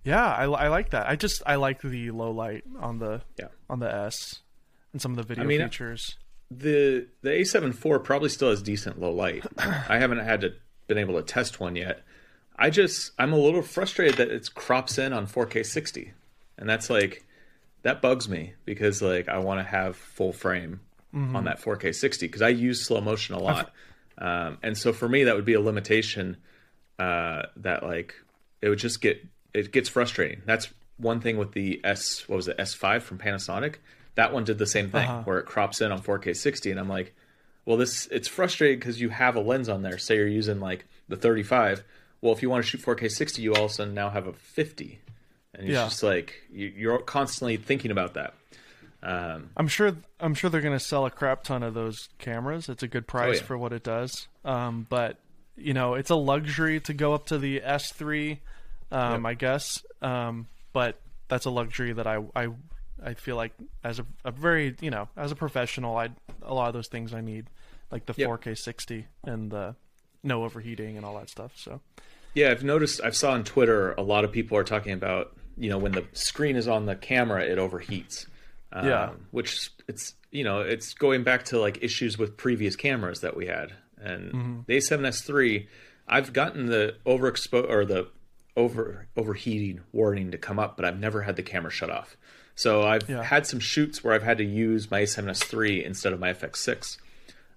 [0.04, 1.08] yeah, I, I like that.
[1.08, 3.50] I just I like the low light on the Yeah.
[3.70, 4.40] on the S
[4.94, 6.16] and some of the video mean, features.
[6.50, 9.46] The the A7 IV probably still has decent low light.
[9.58, 10.54] I haven't had to
[10.88, 12.04] been able to test one yet.
[12.58, 16.14] I just I'm a little frustrated that it crops in on 4K 60,
[16.58, 17.26] and that's like
[17.84, 20.82] that bugs me because like I want to have full frame
[21.36, 23.72] on that 4K 60 because I use slow motion a lot,
[24.18, 26.38] um, and so for me that would be a limitation
[27.00, 28.14] uh, that like
[28.62, 30.42] it would just get it gets frustrating.
[30.46, 30.68] That's
[30.98, 33.76] one thing with the S what was it S5 from Panasonic.
[34.16, 36.90] That one did the same thing where it crops in on 4K 60, and I'm
[36.90, 37.16] like,
[37.66, 39.98] well, this it's frustrating because you have a lens on there.
[39.98, 41.84] Say you're using like the 35.
[42.22, 44.26] Well, if you want to shoot 4K 60, you all of a sudden now have
[44.26, 45.00] a 50,
[45.54, 45.86] and it's Yeah.
[45.86, 48.34] just like you, you're constantly thinking about that.
[49.04, 52.68] Um, I'm sure I'm sure they're going to sell a crap ton of those cameras.
[52.70, 53.44] It's a good price Oh, yeah.
[53.44, 54.28] for what it does.
[54.44, 55.18] Um, but
[55.56, 58.40] you know, it's a luxury to go up to the S3,
[58.92, 59.84] um, I guess.
[60.02, 62.48] Um, but that's a luxury that I I
[63.04, 66.10] I feel like as a, a very you know as a professional, I
[66.42, 67.48] a lot of those things I need,
[67.92, 68.30] like the Yep.
[68.30, 69.76] 4K 60 and the
[70.24, 71.54] no overheating and all that stuff.
[71.56, 71.82] So
[72.34, 73.00] Yeah, I've noticed.
[73.04, 76.06] I've saw on Twitter a lot of people are talking about you know when the
[76.14, 78.26] screen is on the camera, it overheats.
[78.72, 79.10] Um, Yeah.
[79.32, 83.48] which it's you know it's going back to like issues with previous cameras that we
[83.48, 85.68] had, and the A7S III.
[86.08, 88.08] I've gotten the overexpo or the
[88.56, 92.18] over overheating warning to come up, but I've never had the camera shut off.
[92.56, 93.24] So I've Yeah.
[93.24, 96.98] had some shoots where I've had to use my A7S III instead of my FX6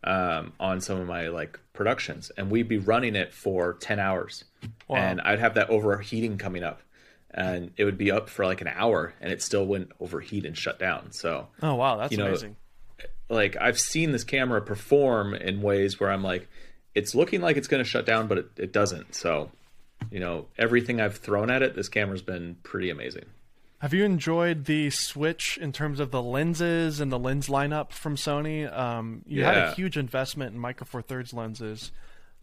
[0.04, 4.44] um, on some of my like productions, and we'd be running it for ten hours,
[4.88, 4.96] Wow.
[4.98, 6.82] and I'd have that overheating coming up,
[7.32, 10.56] and it would be up for like an hour, and it still wouldn't overheat and
[10.56, 11.12] shut down.
[11.12, 12.56] So oh wow, that's You know, amazing.
[13.28, 16.48] like I've seen this camera perform in ways where I'm like,
[16.94, 19.14] it's looking like it's going to shut down, but it, it doesn't.
[19.14, 19.50] So,
[20.10, 23.26] you know, everything I've thrown at it, this camera's been pretty amazing.
[23.78, 28.16] Have you enjoyed the switch in terms of the lenses and the lens lineup from
[28.16, 28.70] Sony?
[28.70, 31.90] Um, you had a huge investment in Micro Four Thirds lenses,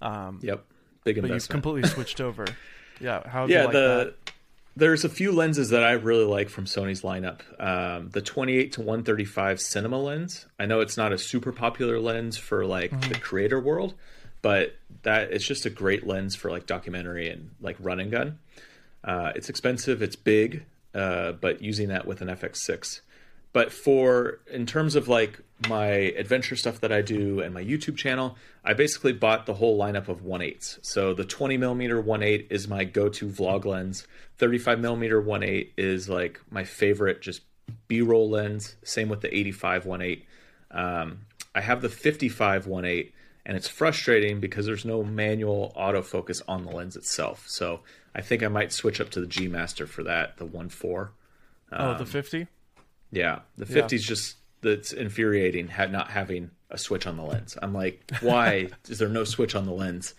[0.02, 0.66] um, Yep,
[1.04, 2.46] big but you've completely switched over.
[3.00, 4.34] Yeah, how yeah you like the that?
[4.78, 7.40] There's a few lenses that i really like from sony's lineup.
[7.62, 10.46] Um, the 28 to 135 cinema lens.
[10.60, 13.10] I know it's not a super popular lens for like Mm-hmm.
[13.12, 13.94] the creator world
[14.44, 18.40] but that it's just a great lens for like documentary and like run and gun.
[19.04, 20.64] Uh, it's expensive it's big
[20.94, 23.02] uh, but using that with an fx6
[23.54, 27.98] but for in terms of like my adventure stuff that I do and my YouTube
[27.98, 30.80] channel, I basically bought the whole lineup of 1.8s.
[30.84, 34.06] So the 20 millimeter 1.8 is my go-to vlog lens.
[34.38, 37.42] 35 millimeter 1.8 is like my favorite, just
[37.88, 38.76] B-roll lens.
[38.84, 40.22] Same with the 85 1.8.
[40.70, 41.20] Um,
[41.56, 43.12] I have the 55 1.8,
[43.46, 47.46] and it's frustrating because there's no manual autofocus on the lens itself.
[47.48, 47.82] So
[48.14, 51.02] I think I might switch up to the G Master for that, the 1.4.
[51.02, 51.10] Um,
[51.72, 52.48] oh, the 50.
[53.18, 55.68] Yeah, the 50 is just that's infuriating.
[55.68, 57.58] Had not having a switch on the lens.
[57.62, 60.14] I'm like, why is there no switch on the lens?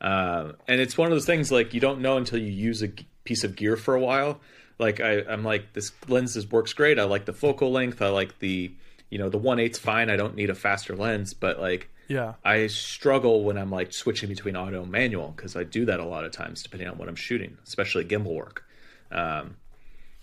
[0.00, 2.88] Uh, and it's one of those things like you don't know until you use a
[3.24, 4.40] piece of gear for a while.
[4.78, 6.98] Like I, I'm like this lens is, works great.
[6.98, 8.02] I like the focal length.
[8.02, 8.72] I like the
[9.10, 10.10] you know the one eight's fine.
[10.10, 14.28] I don't need a faster lens, but like yeah, I struggle when I'm like switching
[14.28, 17.08] between auto and manual because I do that a lot of times depending on what
[17.08, 18.64] I'm shooting, especially gimbal work.
[19.10, 19.56] Um,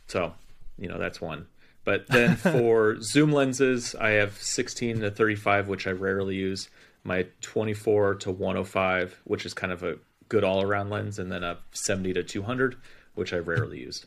[0.08, 0.34] so
[0.78, 1.48] you know that's one.
[1.84, 6.70] But then for zoom lenses, I have 16 to 35, which I rarely use.
[7.04, 9.98] My 24 to 105, which is kind of a
[10.30, 12.78] good all around lens, and then a 70 to 200,
[13.16, 14.06] which I rarely use.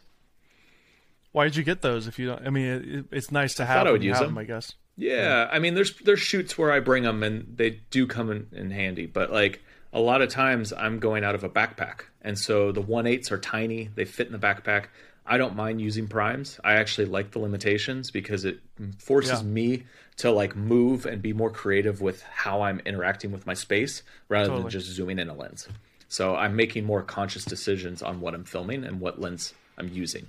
[1.33, 2.07] Why did you get those?
[2.07, 3.77] If you don't, I mean, it, it's nice to have.
[3.77, 4.29] I thought I would use them.
[4.29, 4.39] them.
[4.39, 4.75] I guess.
[4.97, 8.31] Yeah, yeah, I mean, there's there's shoots where I bring them and they do come
[8.31, 9.61] in, in handy, but like
[9.93, 13.33] a lot of times I'm going out of a backpack, and so the one eights
[13.33, 13.91] are tiny.
[13.95, 14.87] They fit in the backpack.
[15.27, 16.61] I don't mind using primes.
[16.63, 18.61] I actually like the limitations because it
[18.99, 19.49] forces yeah.
[19.49, 19.85] me
[20.17, 24.49] to like move and be more creative with how I'm interacting with my space rather
[24.49, 24.63] totally.
[24.63, 25.67] than just zooming in a lens.
[26.09, 30.29] So I'm making more conscious decisions on what I'm filming and what lens I'm using.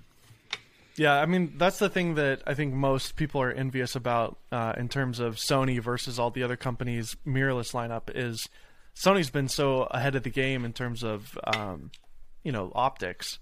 [0.96, 4.74] Yeah, I mean that's the thing that I think most people are envious about uh,
[4.78, 8.48] in terms of Sony versus all the other companies' mirrorless lineup is
[8.96, 11.92] Sony's been so ahead of the game in terms of um,
[12.44, 13.40] you know optics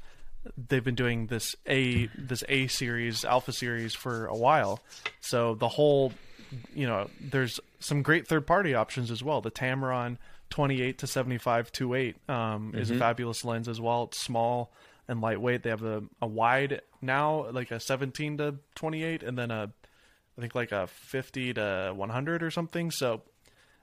[0.58, 4.80] they've been doing this a this a series alpha series for a while.
[5.22, 6.14] So the whole
[6.74, 9.42] you know there's some great third party options as well.
[9.42, 10.18] The tamron
[10.50, 12.78] 28 to 75 28 um, mm-hmm.
[12.78, 13.00] is a mm-hmm.
[13.00, 14.04] fabulous lens as well.
[14.04, 14.72] It's small
[15.08, 15.64] and lightweight.
[15.64, 19.70] They have a, a wide now like a 17 to 28 and then a
[20.38, 22.92] i think like a 50 to 100 or something.
[22.92, 23.22] So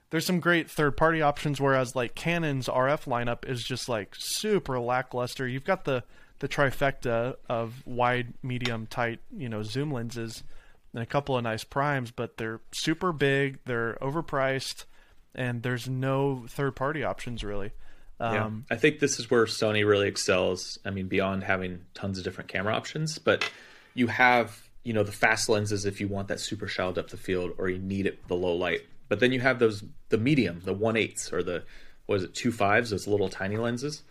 [0.09, 4.79] there's some great third party options whereas like canon's rf lineup is just like super
[4.79, 5.47] lackluster.
[5.47, 6.03] You've got the
[6.41, 10.43] the trifecta of wide, medium, tight, you know, zoom lenses
[10.91, 14.85] and a couple of nice primes, but they're super big, they're overpriced,
[15.35, 17.71] and there's no third party options really.
[18.19, 18.75] Um, yeah.
[18.75, 20.79] I think this is where Sony really excels.
[20.83, 23.47] I mean, beyond having tons of different camera options, but
[23.93, 27.19] you have, you know, the fast lenses if you want that super shallow depth of
[27.19, 28.81] field or you need it the low light.
[29.09, 31.63] But then you have those the medium, the one eights or the
[32.07, 34.01] what is it, two fives, those little tiny lenses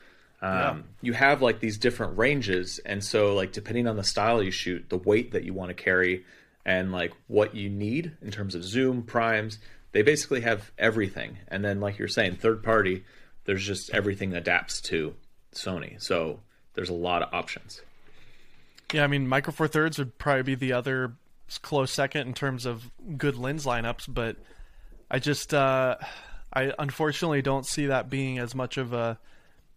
[0.42, 0.82] um, yeah.
[1.02, 4.88] you have like these different ranges and so like depending on the style you shoot
[4.88, 6.24] the weight that you want to carry
[6.64, 9.58] and like what you need in terms of zoom primes
[9.92, 11.38] they basically have everything.
[11.48, 13.04] And then like you're saying third party
[13.44, 15.14] there's just everything adapts to
[15.54, 16.00] sony.
[16.00, 16.40] So
[16.74, 17.80] there's a lot of options.
[18.92, 21.12] Yeah i mean micro four thirds would probably be the other
[21.62, 24.36] close second in terms of good lens lineups but
[25.08, 25.96] i just uh
[26.52, 29.16] i unfortunately don't see that being as much of a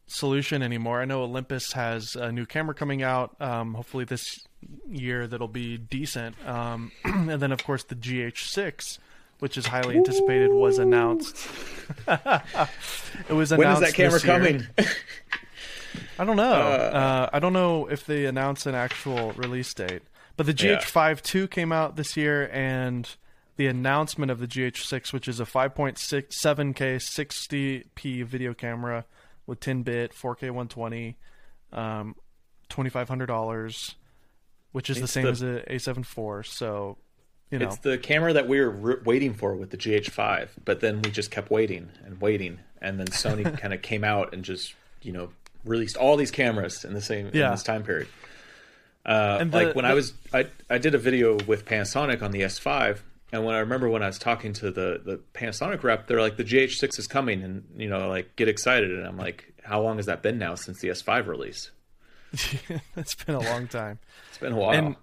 [0.08, 1.02] solution anymore.
[1.02, 4.48] I know Olympus has a new camera coming out, um, hopefully this
[4.90, 6.36] year that'll be decent.
[6.48, 9.00] Um, and then, of course, the GH6,
[9.40, 11.36] which is highly anticipated, was announced.
[12.08, 13.58] it was announced.
[13.58, 14.68] When is that camera coming?
[16.20, 16.54] I don't know.
[16.54, 20.02] Uh, uh, I don't know if they announced an actual release date.
[20.36, 21.48] But the GH5 yeah.
[21.48, 23.08] came out this year, and
[23.56, 26.98] the announcement of the GH6, which is a 5.67K
[27.94, 29.06] 60p video camera
[29.46, 31.18] with 10 bit 4K 120,
[31.72, 32.16] um,
[32.70, 33.96] twenty five hundred dollars,
[34.72, 35.32] which is it's the same the,
[35.70, 36.48] as a A7 IV.
[36.48, 36.98] So,
[37.52, 40.80] you know, it's the camera that we were re- waiting for with the GH5, but
[40.80, 44.44] then we just kept waiting and waiting, and then Sony kind of came out and
[44.44, 45.30] just you know
[45.66, 47.46] released all these cameras in the same yeah.
[47.46, 48.08] in this time period.
[49.06, 52.32] Uh, the, like when the, I was I I did a video with Panasonic on
[52.32, 53.00] the S5
[53.34, 56.38] and when I remember when I was talking to the the Panasonic rep, they're like,
[56.38, 58.92] the GH6 is coming, and you know, like get excited.
[58.92, 61.72] And I'm like, how long has that been now since the S5 release?
[62.96, 63.98] it's been a long time.
[64.30, 64.74] it's been a while.
[64.74, 64.96] And,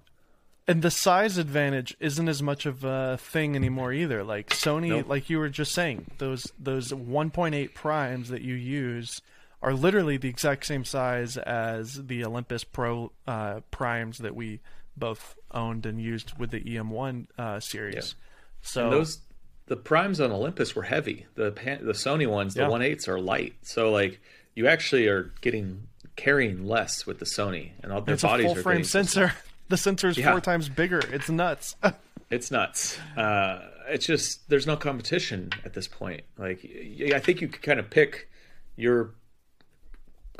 [0.68, 4.22] and the size advantage isn't as much of a thing anymore either.
[4.22, 5.08] Like Sony, nope.
[5.08, 9.20] like you were just saying, those those 1.8 primes that you use
[9.62, 14.60] are literally the exact same size as the Olympus Pro uh, primes that we
[14.96, 17.94] both owned and used with the EM1 uh, series.
[17.94, 18.26] Yeah.
[18.62, 19.18] So and those
[19.66, 21.26] the primes on Olympus were heavy.
[21.34, 21.50] The
[21.82, 22.68] the Sony ones, the yeah.
[22.68, 23.54] one eights are light.
[23.62, 24.20] So like
[24.54, 28.54] you actually are getting carrying less with the Sony, and all their it's bodies a
[28.54, 29.32] full frame sensor.
[29.68, 30.32] The sensor is yeah.
[30.32, 30.98] four times bigger.
[30.98, 31.76] It's nuts.
[32.30, 32.98] it's nuts.
[33.16, 36.22] Uh, it's just there's no competition at this point.
[36.36, 36.68] Like
[37.14, 38.28] I think you could kind of pick
[38.74, 39.14] your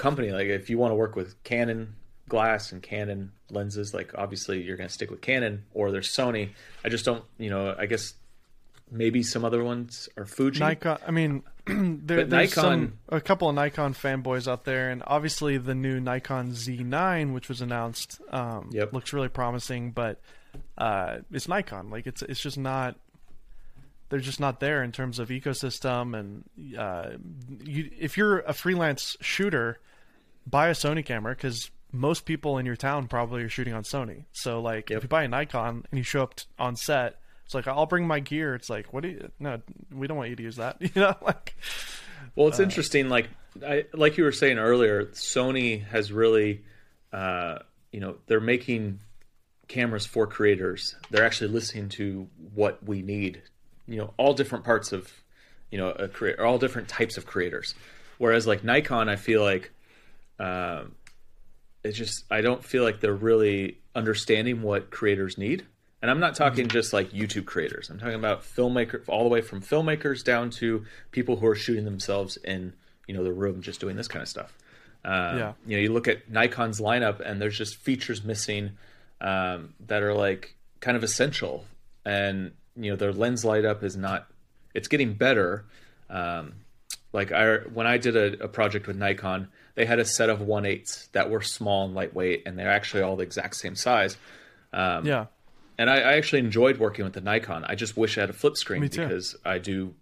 [0.00, 0.30] company.
[0.32, 1.94] Like if you want to work with Canon,
[2.28, 3.92] glass and Canon lenses.
[3.94, 6.50] Like obviously you're going to stick with Canon or there's Sony.
[6.84, 8.14] I just don't, you know, I guess
[8.90, 10.60] maybe some other ones are Fuji.
[10.60, 10.98] Nikon.
[11.06, 15.02] I mean, there, But there's Nikon- some, a couple of Nikon fanboys out there, and
[15.06, 18.92] obviously the new Nikon Z9, which was announced, um, Yep.
[18.92, 19.90] looks really promising.
[19.92, 20.20] But
[20.78, 21.90] uh, it's Nikon.
[21.90, 22.96] Like it's it's just not.
[24.08, 27.10] They're just not there in terms of ecosystem, and uh,
[27.64, 29.78] you, if you're a freelance shooter,
[30.46, 34.24] buy a Sony camera because most people in your town probably are shooting on Sony.
[34.32, 34.96] So like, Yep.
[34.98, 37.86] if you buy a Nikon and you show up t- on set, it's like I'll
[37.86, 38.54] bring my gear.
[38.54, 39.30] It's like, what do you?
[39.40, 39.60] No,
[39.92, 40.76] we don't want you to use that.
[40.80, 41.56] You know, like
[42.36, 43.08] Well, it's interesting.
[43.08, 43.28] Like
[43.66, 46.62] I, like you were saying earlier, Sony has really,
[47.12, 47.58] uh,
[47.92, 49.00] you know, they're making
[49.66, 50.94] cameras for creators.
[51.10, 53.42] They're actually listening to what we need.
[53.88, 55.12] You know, all different parts of,
[55.72, 57.74] you know, a creator, all different types of creators.
[58.18, 59.72] Whereas like Nikon, I feel like,
[60.40, 60.94] um,
[61.84, 65.66] it's just I don't feel like they're really understanding what creators need.
[66.02, 67.90] And I'm not talking just like YouTube creators.
[67.90, 71.84] I'm talking about filmmaker all the way from filmmakers down to people who are shooting
[71.84, 72.72] themselves in,
[73.06, 74.56] you know, the room just doing this kind of stuff.
[75.04, 75.52] Um, Yeah.
[75.66, 78.78] You know, you look at Nikon's lineup and there's just features missing
[79.20, 81.66] um, that are like kind of essential.
[82.06, 84.26] And, you know, their lens light up is not,
[84.74, 85.66] it's getting better.
[86.08, 86.54] Um,
[87.12, 90.40] like I, when I did a, a project with Nikon, they had a set of
[90.40, 94.16] 1.8s that were small and lightweight, and they're actually all the exact same size.
[94.72, 95.26] Um, yeah,
[95.78, 97.64] and I, I actually enjoyed working with the Nikon.
[97.64, 99.94] I just wish I had a flip screen because I do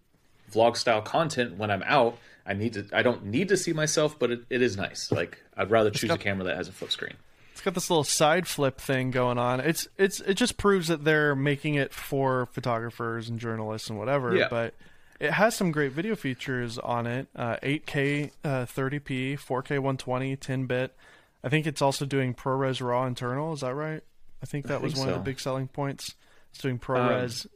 [0.52, 2.18] vlog style content when I'm out.
[2.44, 2.86] I need to.
[2.92, 5.12] I don't need to see myself, but it, it is nice.
[5.12, 7.14] Like I'd rather choose a camera that has a flip screen.
[7.52, 9.60] it's got this little side flip thing going on.
[9.60, 14.34] It's it's it just proves that they're making it for photographers and journalists and whatever.
[14.34, 14.48] Yeah.
[14.50, 14.74] But
[15.20, 17.28] it has some great video features on it.
[17.34, 20.94] Uh, 8K, uh, 30p, 4K 120, 10 bit.
[21.42, 23.52] I think it's also doing ProRes RAW internal.
[23.52, 24.02] Is that right?
[24.42, 26.14] I think that was think one of the big selling points.
[26.50, 27.46] It's doing ProRes.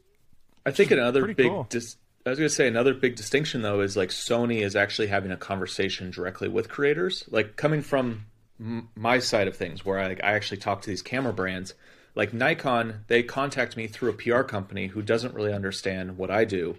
[0.65, 1.47] I think another big.
[1.47, 1.67] cool.
[1.69, 5.07] Dis- I was going to say another big distinction though is like Sony is actually
[5.07, 7.25] having a conversation directly with creators.
[7.29, 8.25] Like coming from
[8.59, 11.73] m- my side of things, where I, like, I actually talk to these camera brands.
[12.15, 16.45] Like Nikon, they contact me through a PR company who doesn't really understand what I
[16.45, 16.77] do,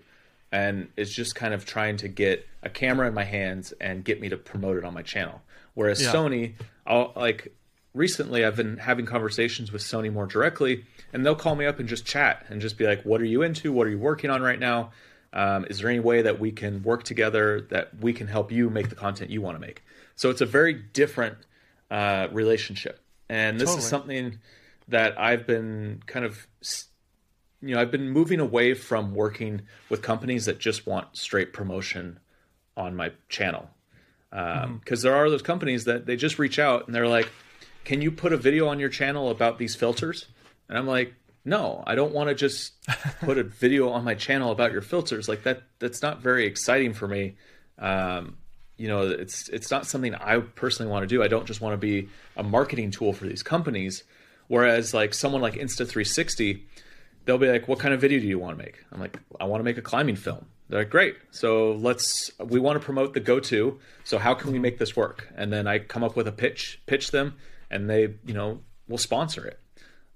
[0.54, 4.20] and is just kind of trying to get a camera in my hands and get
[4.20, 5.42] me to promote it on my channel.
[5.74, 6.12] Whereas Yeah.
[6.12, 6.52] Sony,
[6.86, 7.52] I'll like
[7.92, 11.88] recently I've been having conversations with Sony more directly, and they'll call me up and
[11.88, 13.72] just chat and just be like, "What are you into?
[13.72, 14.92] What are you working on right now?
[15.32, 18.70] Um, is there any way that we can work together that we can help you
[18.70, 19.82] make the content you want to make?"
[20.14, 21.36] So it's a very different
[21.90, 23.82] uh, relationship, and this Totally.
[23.82, 24.38] is something
[24.86, 26.86] that I've been kind of s-
[27.64, 32.18] you know I've been moving away from working with companies that just want straight promotion
[32.76, 33.70] on my channel
[34.30, 37.30] because there are those companies that they just reach out and they're like,
[37.84, 40.26] "Can you put a video on your channel about these filters?"
[40.68, 42.72] And I'm like, "No, I don't want to just
[43.20, 45.28] put a video on my channel about your filters.
[45.28, 47.36] Like that, that's not very exciting for me.
[47.78, 48.36] Um,
[48.76, 51.22] you know, it's it's not something I personally want to do.
[51.22, 54.02] I don't just want to be a marketing tool for these companies.
[54.48, 56.62] Whereas like someone like Insta360,
[57.24, 59.44] they'll be like, "What kind of video do you want to make?" I'm like, "I
[59.44, 62.30] want to make a climbing film." They're like, "Great, so let's.
[62.38, 63.78] We want to promote the Go 2.
[64.04, 66.80] So how can we make this work?" And then I come up with a pitch,
[66.86, 67.34] pitch them,
[67.70, 69.58] and they, you know, will sponsor it.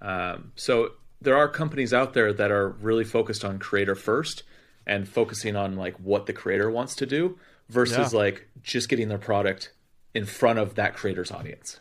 [0.00, 4.44] Um, so there are companies out there that are really focused on creator first
[4.86, 7.38] and focusing on like what the creator wants to do
[7.68, 8.18] versus Yeah.
[8.18, 9.72] like just getting their product
[10.14, 11.76] in front of that creator's audience.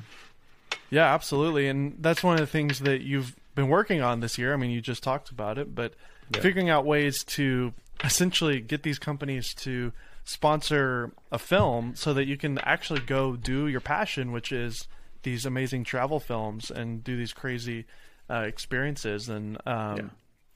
[0.90, 1.68] Yeah, absolutely.
[1.68, 4.54] And that's one of the things that you've been working on this year.
[4.54, 5.94] I mean, you just talked about it, but
[6.42, 9.92] figuring out ways to essentially get these companies to
[10.24, 14.88] sponsor a film so that you can actually go do your passion, which is
[15.24, 17.86] these amazing travel films and do these crazy
[18.30, 19.28] uh, experiences.
[19.30, 20.04] And um, Yeah.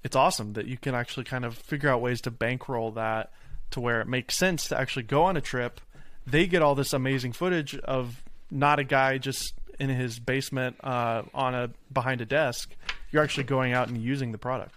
[0.04, 3.32] it's awesome that you can actually kind of figure out ways to bankroll that
[3.72, 5.82] to where it makes sense to actually go on a trip.
[6.28, 8.22] They get all this amazing footage of
[8.52, 12.76] not a guy just in his basement uh, on a behind a desk.
[13.12, 14.76] You're actually going out and using the product.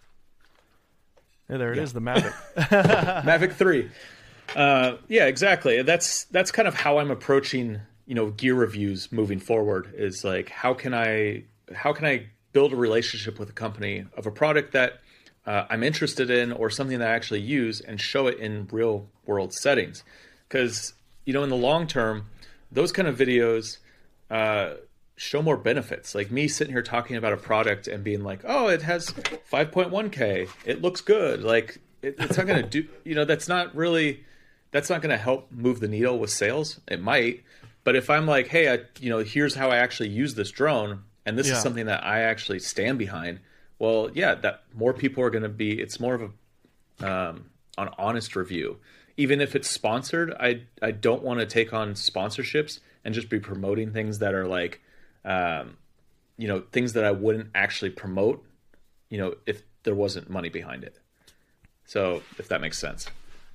[1.48, 2.32] Yeah, there it is, the Mavic.
[3.24, 3.90] Mavic Three.
[4.56, 5.82] Uh, yeah, exactly.
[5.82, 9.92] That's that's kind of how I'm approaching you know gear reviews moving forward.
[9.96, 14.26] Is like how can I how can I build a relationship with a company of
[14.26, 15.00] a product that
[15.46, 19.08] uh, I'm interested in or something that I actually use and show it in real
[19.26, 20.02] world settings.
[20.48, 22.26] Because you know in the long term,
[22.72, 23.78] those kind of videos.
[24.34, 24.74] Uh,
[25.16, 26.12] show more benefits.
[26.14, 30.48] Like me sitting here talking about a product and being like, "Oh, it has 5.1k.
[30.64, 32.88] It looks good." Like it, it's not going to do.
[33.04, 34.24] You know, that's not really.
[34.72, 36.80] That's not going to help move the needle with sales.
[36.88, 37.44] It might,
[37.84, 41.04] But if I'm like, hey, I, you know, here's how I actually use this drone,
[41.24, 41.52] and this Yeah.
[41.52, 43.38] is something that I actually stand behind.
[43.78, 45.80] Well, yeah, that more people are going to be.
[45.80, 46.22] It's more of
[47.00, 48.78] a um, an honest review,
[49.16, 50.32] even if it's sponsored.
[50.40, 54.46] I I don't want to take on sponsorships and just be promoting things that are
[54.46, 54.80] like,
[55.24, 55.76] um,
[56.36, 58.44] you know, things that I wouldn't actually promote.
[59.10, 60.98] You know, if there wasn't money behind it.
[61.84, 63.08] So if that makes sense.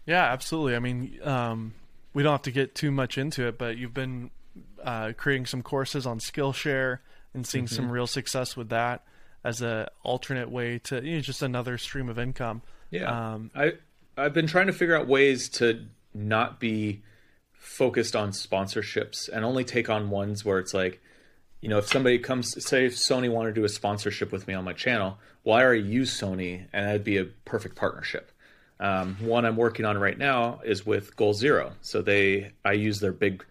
[0.06, 0.76] Yeah, absolutely.
[0.76, 1.74] I mean, um,
[2.14, 4.30] we don't have to get too much into it, but you've been
[4.84, 7.00] uh, creating some courses on Skillshare
[7.34, 7.76] and seeing Mm-hmm.
[7.76, 9.04] some real success with that
[9.44, 12.62] as a alternate way to you know, just another stream of income.
[12.92, 13.34] Yeah.
[13.34, 13.74] Um, I
[14.18, 17.02] I've been trying to figure out ways to not be
[17.60, 21.00] focused on sponsorships and only take on ones where it's like,
[21.62, 24.54] you know, if somebody comes say if Sony wanted to do a sponsorship with me
[24.54, 28.32] on my channel, well I already use Sony and that'd be a perfect partnership.
[28.80, 31.74] Um, one I'm working on right now is with Goal Zero.
[31.82, 33.46] So they I use their big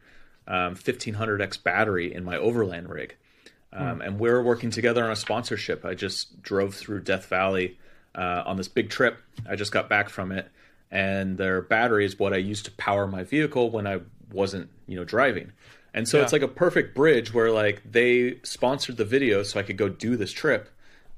[0.47, 3.15] um, 1500x battery in my overland rig.
[3.71, 5.85] Um, and we're working together on a sponsorship.
[5.85, 7.79] I just drove through Death Valley
[8.15, 9.19] uh, on this big trip.
[9.49, 10.51] I just got back from it,
[10.91, 14.01] and their battery is what I used to power my vehicle when I
[14.33, 15.53] wasn't, you know, driving.
[15.95, 16.25] And so Yeah.
[16.25, 19.89] it's like a perfect bridge where like they sponsored the video so I could go
[19.89, 20.69] do this trip,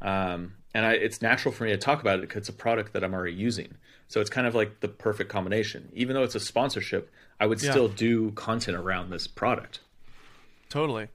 [0.01, 2.93] um, and I, it's natural for me to talk about it because it's a product
[2.93, 3.75] that I'm already using.
[4.07, 5.89] So it's kind of like the perfect combination.
[5.93, 7.11] Even though it's a sponsorship,
[7.41, 7.71] I would Yeah.
[7.71, 9.81] still do content around this product.
[10.69, 11.09] totally.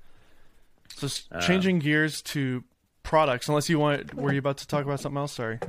[0.90, 2.64] So Um, changing gears to
[3.04, 5.34] products, unless you want, were you about to talk about something else?
[5.34, 5.60] Sorry.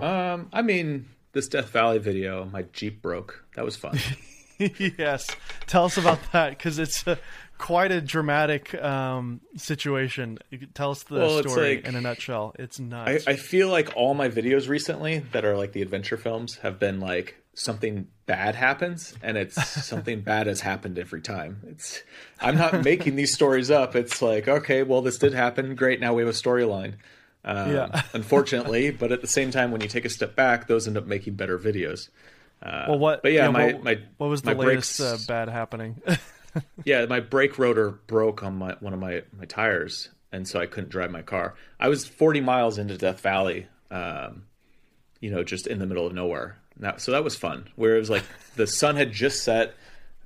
[0.00, 3.44] Um, I mean, this Death Valley video, my Jeep broke.
[3.56, 3.98] That was fun.
[4.58, 5.28] yes.
[5.66, 7.18] Tell us about that because it's a,
[7.58, 10.38] quite a dramatic um, situation.
[10.74, 12.54] Tell us the Well, story like- in a nutshell.
[12.58, 13.26] It's I, nuts.
[13.26, 17.00] I feel like all my videos recently that are like the adventure films have been
[17.00, 19.54] like something bad happens and it's
[19.84, 21.60] something bad has happened every time.
[21.68, 22.02] It's
[22.40, 23.96] I'm not making these stories up.
[23.96, 25.74] It's like, okay, well this did happen.
[25.74, 26.94] Great, now we have a storyline.
[27.44, 28.02] Um, Yeah.
[28.12, 31.06] unfortunately, but at the same time when you take a step back, those end up
[31.06, 32.08] making better videos.
[32.62, 33.22] Uh, well, what?
[33.22, 35.48] but yeah, you know, my, what, my what was the my latest brakes- uh, bad
[35.48, 36.02] happening?
[36.84, 40.66] yeah, my brake rotor broke on my one of my my tires, and so I
[40.66, 41.54] couldn't drive my car.
[41.78, 44.42] I was 40 miles into Death Valley, um,
[45.20, 46.58] you know, just in the middle of nowhere.
[46.78, 47.68] Now, so that was fun.
[47.76, 48.24] Where it was like
[48.56, 49.74] the sun had just set,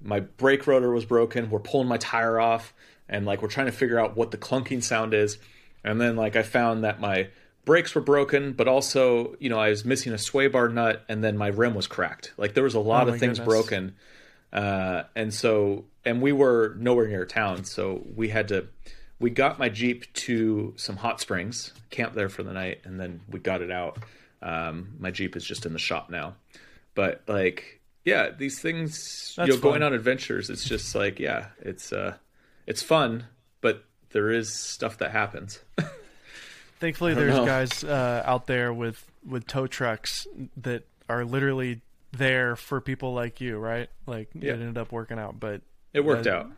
[0.00, 1.50] my brake rotor was broken.
[1.50, 2.72] We're pulling my tire off,
[3.08, 5.36] and like we're trying to figure out what the clunking sound is.
[5.84, 7.28] And then like I found that my
[7.64, 11.22] brakes were broken, but also you know I was missing a sway bar nut, and
[11.22, 12.32] then my rim was cracked.
[12.36, 13.54] Like there was a lot Oh of things goodness.
[13.54, 13.94] broken
[14.52, 18.66] uh, and so and we were nowhere near town so we had to
[19.18, 23.20] we got my jeep to some hot springs camped there for the night and then
[23.30, 23.98] we got it out
[24.42, 26.34] um, my jeep is just in the shop now
[26.94, 31.46] but like yeah these things That's you know going on adventures it's just like yeah
[31.60, 32.16] it's uh
[32.66, 33.24] it's fun
[33.62, 35.60] but there is stuff that happens
[36.80, 37.46] Thankfully, there's know.
[37.46, 43.40] guys uh, out there with with tow trucks that are literally there for people like
[43.40, 43.88] you, right?
[44.04, 44.54] Like Yeah.
[44.54, 45.60] it ended up working out, but
[45.92, 46.50] it worked out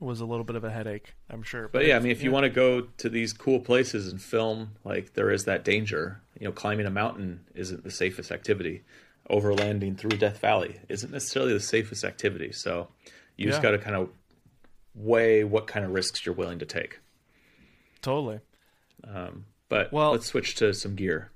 [0.00, 1.68] was a little bit of a headache, I'm sure.
[1.68, 4.72] But yeah, I mean, if you want to go to these cool places and film,
[4.82, 6.20] like there is that danger.
[6.40, 8.82] You know, climbing a mountain isn't the safest activity.
[9.30, 12.50] Overlanding through Death Valley isn't necessarily the safest activity.
[12.50, 12.88] So
[13.36, 14.08] you just got to kind of
[14.94, 17.00] weigh what kind of risks you're willing to take.
[18.00, 18.40] totally.
[19.68, 21.30] But Well- let's switch to some gear.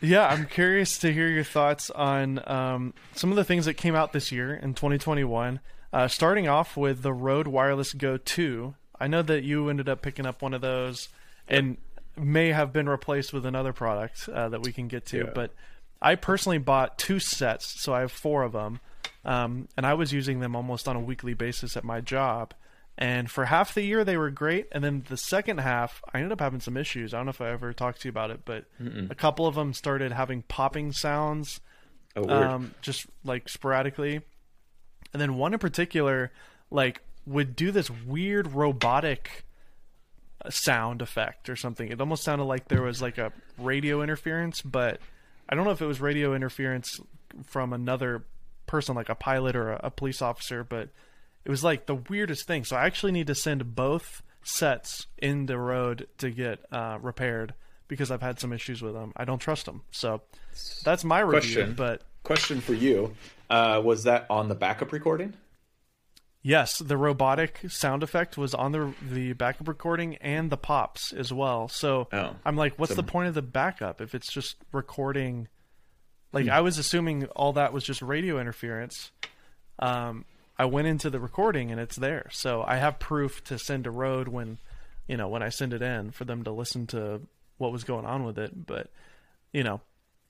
[0.00, 3.94] Yeah, I'm curious to hear your thoughts on um, some of the things that came
[3.94, 5.60] out this year in 2021.
[5.92, 8.74] Uh, starting off with the Rode Wireless Go 2.
[8.98, 11.08] I know that you ended up picking up one of those
[11.46, 11.76] and
[12.16, 15.18] may have been replaced with another product uh, that we can get to.
[15.18, 15.30] Yeah.
[15.34, 15.52] But
[16.00, 18.80] I personally bought two sets, so I have four of them.
[19.24, 22.54] Um, and I was using them almost on a weekly basis at my job.
[22.98, 24.68] And for half the year, they were great.
[24.70, 27.14] And then the second half, I ended up having some issues.
[27.14, 28.66] I don't know if I ever talked to you about it, but
[29.10, 31.60] a couple of them started having popping sounds
[32.14, 34.20] Oh, um, just like sporadically.
[35.12, 36.32] And then one in particular,
[36.70, 39.44] like, would do this weird robotic
[40.44, 41.88] uh, sound effect or something.
[41.90, 45.00] It almost sounded like there was like a radio interference, but
[45.48, 47.00] I don't know if it was radio interference
[47.44, 48.24] from another
[48.66, 50.88] person, like a pilot or a, a police officer, but
[51.44, 52.64] it was like the weirdest thing.
[52.64, 57.54] So I actually need to send both sets in the Rode to get uh, repaired
[57.88, 59.12] because I've had some issues with them.
[59.16, 59.82] I don't trust them.
[59.90, 60.22] So
[60.84, 61.40] that's my review.
[61.54, 61.74] Question.
[61.74, 63.14] But Question for you:
[63.50, 65.34] uh, Was that on the backup recording?
[66.44, 71.32] yes, the robotic sound effect was on the the backup recording and the pops as
[71.32, 71.68] well.
[71.68, 72.34] So Oh.
[72.44, 75.48] I'm like, what's So- the point of the backup if it's just recording?
[76.30, 76.36] Hmm.
[76.38, 79.12] Like I was assuming all that was just radio interference.
[79.78, 80.24] Um,
[80.62, 82.28] I went into the recording and it's there.
[82.30, 84.58] So I have proof to send to Rode when,
[85.08, 87.20] you know, when I send it in for them to listen to
[87.58, 88.64] what was going on with it.
[88.64, 88.88] But,
[89.52, 89.80] you know,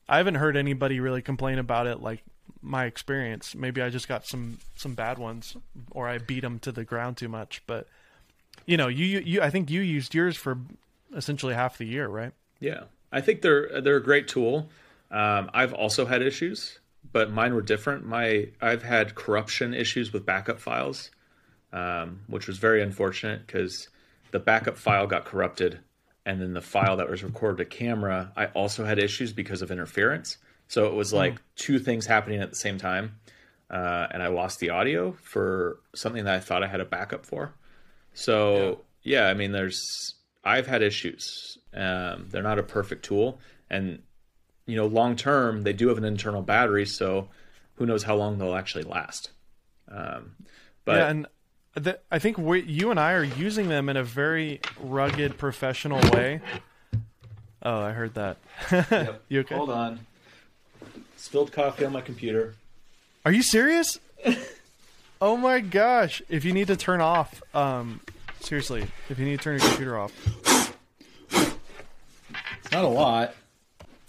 [0.08, 2.22] I haven't heard anybody really complain about it like
[2.62, 3.54] my experience.
[3.54, 5.54] Maybe I just got some some bad ones
[5.90, 7.86] or I beat them to the ground too much, but
[8.64, 10.56] you know, you you I think you used yours for
[11.14, 12.32] essentially half the year, right?
[12.58, 12.84] Yeah.
[13.12, 14.70] I think they're they're a great tool.
[15.10, 16.78] Um, I've also had issues,
[17.12, 18.06] but mine were different.
[18.06, 21.10] My I've had corruption issues with backup files,
[21.72, 23.88] um, which was very unfortunate because
[24.30, 25.80] the backup file got corrupted,
[26.24, 29.70] and then the file that was recorded to camera, I also had issues because of
[29.70, 30.38] interference.
[30.68, 31.38] So it was like mm.
[31.56, 33.16] two things happening at the same time,
[33.70, 37.26] uh, and I lost the audio for something that I thought I had a backup
[37.26, 37.54] for.
[38.14, 41.58] So yeah, yeah I mean, there's I've had issues.
[41.74, 43.38] Um, they're not a perfect tool,
[43.68, 44.02] and
[44.66, 47.28] you know, long term, they do have an internal battery, so
[47.76, 49.30] who knows how long they'll actually last.
[49.88, 50.36] Um,
[50.84, 51.26] but yeah, and
[51.74, 56.00] the, I think we, you and I are using them in a very rugged, professional
[56.10, 56.40] way.
[57.62, 58.38] Oh, I heard that.
[58.70, 59.22] Yep.
[59.28, 59.54] you okay?
[59.54, 60.00] Hold on.
[61.16, 62.54] Spilled coffee on my computer.
[63.24, 64.00] Are you serious?
[65.20, 66.20] oh my gosh!
[66.28, 68.00] If you need to turn off, um,
[68.40, 70.12] seriously, if you need to turn your computer off,
[72.72, 73.34] not a lot.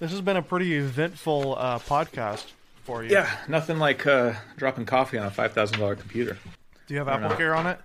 [0.04, 2.44] This has been a pretty eventful uh, podcast
[2.84, 3.12] for you.
[3.12, 6.38] Yeah, nothing like uh, dropping coffee on a five thousand dollar computer.
[6.88, 7.80] Do you have Apple Care on it?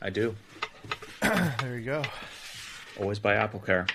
[0.00, 0.34] I do.
[1.20, 2.02] there you go.
[2.98, 3.86] Always buy Apple Care.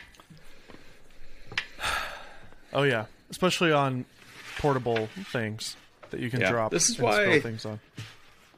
[2.72, 4.06] Oh yeah, especially on
[4.60, 5.76] portable things
[6.12, 6.70] that you can yeah, drop.
[6.70, 7.80] This is why things on.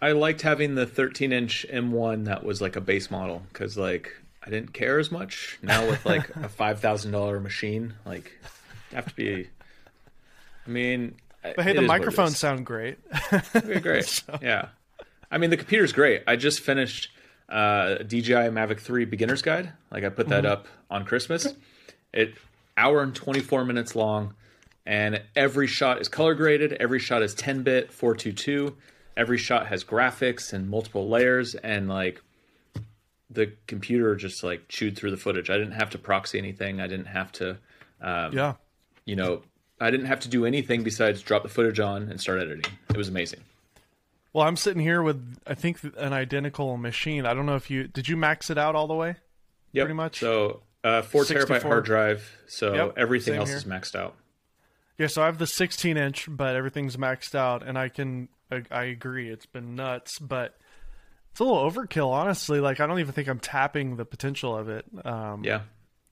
[0.02, 4.12] I liked having the 13 inch M1 that was like a base model because like
[4.46, 5.60] I didn't care as much.
[5.62, 8.34] Now with like a five thousand dollar machine, like
[8.94, 9.50] have to be.
[10.66, 11.16] I mean,
[11.56, 12.98] but hey, the microphones sound great.
[13.82, 14.38] great, so.
[14.42, 14.70] yeah.
[15.32, 16.24] I mean, the computer's great.
[16.28, 17.10] I just finished
[17.50, 19.72] uh, DJI Mavic 3 Beginner's Guide.
[19.92, 20.54] Like I put that mm-hmm.
[20.54, 21.48] up on Christmas.
[22.14, 22.36] It
[22.76, 24.34] hour and 24 minutes long,
[24.86, 26.74] and every shot is color graded.
[26.74, 28.76] Every shot is 10 bit 422.
[29.16, 32.22] Every shot has graphics and multiple layers, and like
[33.30, 35.50] the computer just like chewed through the footage.
[35.50, 36.80] I didn't have to proxy anything.
[36.80, 37.58] I didn't have to.
[38.00, 38.54] Um, yeah
[39.08, 39.42] you know,
[39.80, 42.72] I didn't have to do anything besides drop the footage on and start editing.
[42.90, 43.40] It was amazing.
[44.34, 47.26] Well, I'm sitting here with I think an identical machine.
[47.26, 49.16] I don't know if you did you max it out all the way?
[49.72, 50.20] Yeah, pretty much.
[50.20, 51.58] So uh, four 64.
[51.58, 52.38] terabyte hard drive.
[52.48, 53.58] So yep, everything else here.
[53.58, 54.16] is maxed out.
[54.98, 58.64] Yeah, so I have the 16 inch, but everything's maxed out, and I can I,
[58.70, 60.58] I agree, it's been nuts, but
[61.32, 62.60] it's a little overkill, honestly.
[62.60, 64.86] Like I don't even think I'm tapping the potential of it.
[65.06, 65.62] Um, yeah,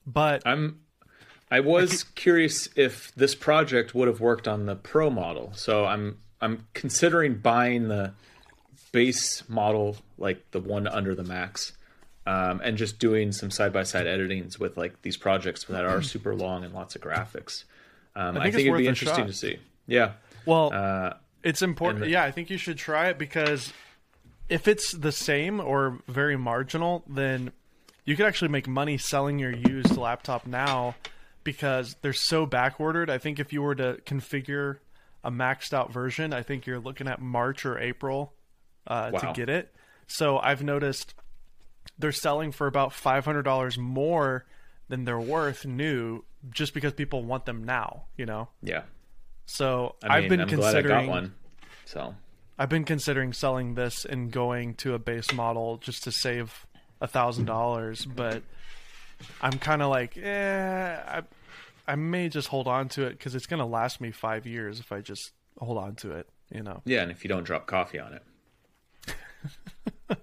[0.06, 0.80] but I'm
[1.52, 5.52] I was curious if this project would have worked on the Pro model.
[5.54, 8.14] So I'm I'm considering buying the
[8.92, 11.74] base model, like the one under the Max,
[12.26, 16.02] um, and just doing some side by side editings with like these projects that are
[16.04, 17.66] super long and lots of graphics.
[18.16, 19.60] Um, I think, I think it'd be interesting to see.
[19.88, 20.14] Yeah.
[20.46, 22.06] Well, uh, it's important.
[22.06, 23.72] The, yeah, I think you should try it because
[24.50, 27.52] if it's the same or very marginal, then
[28.06, 30.96] you could actually make money selling your used laptop now
[31.46, 33.10] because they're so back ordered.
[33.10, 34.80] I think if you were to configure
[35.24, 38.34] a maxed out version, I think you're looking at March or April
[38.86, 39.20] uh, wow.
[39.20, 39.74] to get it.
[40.08, 41.14] So I've noticed
[41.98, 44.46] they're selling for about five hundred dollars more
[44.90, 48.04] than they're worth new, just because people want them now.
[48.18, 48.50] You know.
[48.62, 48.84] Yeah.
[49.46, 51.36] So I have been I'm considering one.
[51.86, 52.16] So
[52.58, 56.66] I've been considering selling this and going to a base model just to save
[57.02, 58.44] a thousand dollars, but
[59.42, 61.22] I'm kind of like, eh, I,
[61.88, 64.80] I may just hold on to it because it's going to last me five years
[64.80, 66.82] if I just hold on to it, you know?
[66.86, 68.24] Yeah, and if you don't drop coffee on it.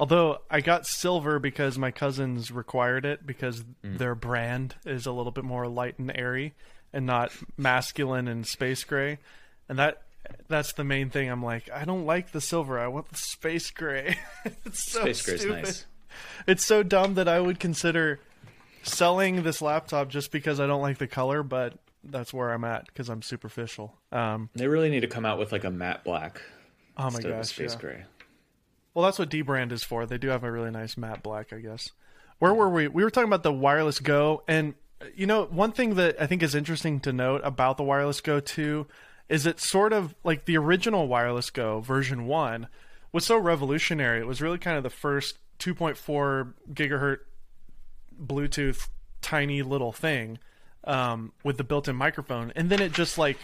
[0.00, 3.98] Although I got silver because my cousins required it because mm.
[3.98, 6.54] their brand is a little bit more light and airy
[6.92, 9.18] and not masculine and space gray.
[9.68, 10.02] And that
[10.48, 11.28] that's the main thing.
[11.28, 12.78] I'm like, I don't like the silver.
[12.78, 14.16] I want the space gray.
[14.64, 15.64] it's so space gray's stupid.
[15.64, 15.86] nice.
[16.46, 18.20] It's so dumb that I would consider
[18.82, 21.74] selling this laptop just because I don't like the color, but
[22.04, 23.96] that's where I'm at because I'm superficial.
[24.12, 26.40] Um, they really need to come out with like a matte black.
[26.96, 27.80] Oh my gosh, space yeah.
[27.80, 28.04] gray.
[28.94, 30.04] Well, that's what Dbrand is for.
[30.04, 31.92] They do have a really nice matte black, I guess.
[32.38, 32.88] Where were we?
[32.88, 34.74] We were talking about the Wireless Go, and
[35.14, 38.40] you know, one thing that I think is interesting to note about the Wireless Go
[38.40, 38.86] 2
[39.28, 42.68] is it sort of like the original Wireless Go version 1
[43.12, 44.20] was so revolutionary.
[44.20, 47.18] It was really kind of the first 2.4 gigahertz
[48.20, 48.88] Bluetooth
[49.22, 50.38] tiny little thing
[50.84, 53.38] um, with the built-in microphone, and then it just like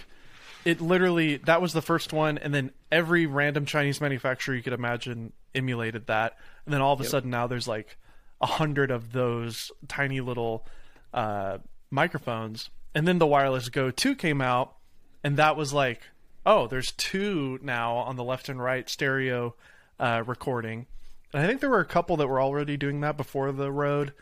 [0.64, 4.72] it literally that was the first one, and then every random Chinese manufacturer you could
[4.72, 7.10] imagine emulated that, and then all of a Yep.
[7.10, 7.96] sudden now there's like
[8.40, 10.66] a hundred of those tiny little
[11.14, 11.58] uh,
[11.90, 14.76] microphones, and then the wireless Go 2 came out,
[15.24, 16.02] and that was like,
[16.44, 19.54] oh, there's two now on the left and right stereo
[19.98, 20.86] uh, recording,
[21.32, 24.12] and I think there were a couple that were already doing that before the Rode.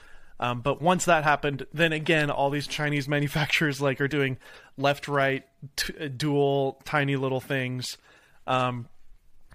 [0.41, 4.39] Um, but once that happened, then again, all these Chinese manufacturers like are doing
[4.77, 5.45] left, right,
[5.77, 7.97] t- uh, dual, tiny little things,
[8.47, 8.89] um,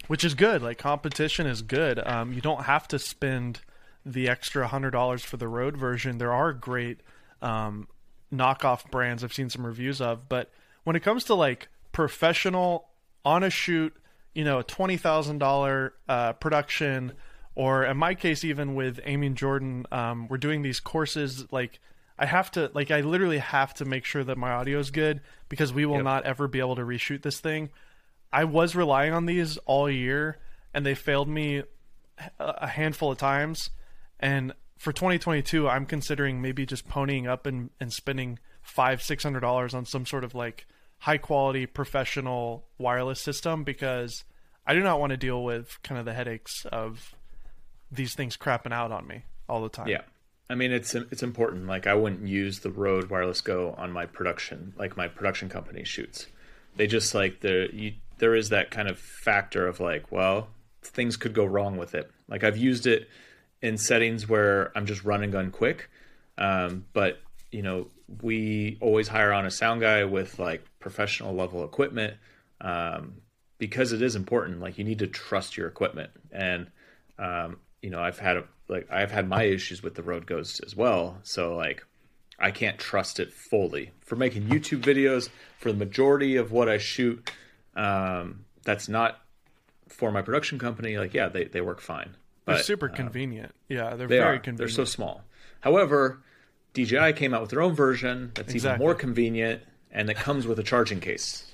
[0.07, 0.61] which is good.
[0.61, 1.99] Like competition is good.
[2.05, 3.61] Um, you don't have to spend
[4.05, 6.17] the extra hundred dollars for the Rode version.
[6.17, 6.99] There are great
[7.41, 7.87] um,
[8.33, 10.49] knockoff brands I've seen some reviews of, but
[10.83, 12.87] when it comes to like professional
[13.25, 13.93] on a shoot,
[14.33, 17.13] you know, a twenty thousand uh, production,
[17.59, 21.45] or in my case, even with Amy and Jordan, um, we're doing these courses.
[21.51, 21.81] Like,
[22.17, 25.19] I have to, like, I literally have to make sure that my audio is good
[25.49, 26.03] because we will Yep.
[26.05, 27.69] not ever be able to reshoot this thing.
[28.31, 30.37] I was relying on these all year,
[30.73, 31.63] and they failed me
[32.39, 33.71] a handful of times.
[34.21, 39.41] And for 2022, I'm considering maybe just ponying up and, and spending five, six hundred
[39.41, 40.65] dollars on some sort of like
[40.99, 44.23] high quality professional wireless system because
[44.65, 47.15] I do not want to deal with kind of the headaches of
[47.91, 49.87] these things crapping out on me all the time.
[49.87, 50.01] Yeah.
[50.49, 51.67] I mean, it's it's important.
[51.67, 55.83] Like, I wouldn't use the Rode Wireless Go on my production, like my production company
[55.83, 56.25] shoots.
[56.75, 60.49] They just like the you, there is that kind of factor of like, well,
[60.81, 62.09] things could go wrong with it.
[62.27, 63.07] Like, I've used it
[63.61, 65.89] in settings where I'm just run and gun quick,
[66.37, 67.21] um, but
[67.51, 67.87] you know,
[68.21, 72.15] we always hire on a sound guy with like professional level equipment
[72.61, 73.21] um,
[73.59, 74.61] because it is important.
[74.61, 76.71] Like, you need to trust your equipment and
[77.19, 80.61] um, you know, I've had a, like I've had my issues with the Rode Ghost
[80.65, 81.17] as well.
[81.23, 81.85] So like
[82.39, 85.29] I can't trust it fully for making YouTube videos.
[85.59, 87.29] For the majority of what I shoot,
[87.75, 89.19] um, that's not
[89.87, 90.97] for my production company.
[90.97, 92.15] Like yeah, they they work fine.
[92.45, 93.53] They're But super convenient.
[93.67, 94.39] Yeah, they're they very are.
[94.39, 94.57] convenient.
[94.57, 95.23] They're so small.
[95.61, 96.21] However,
[96.73, 98.75] DJI came out with their own version that's Exactly.
[98.75, 99.61] even more convenient,
[99.91, 101.48] and it comes with a charging case.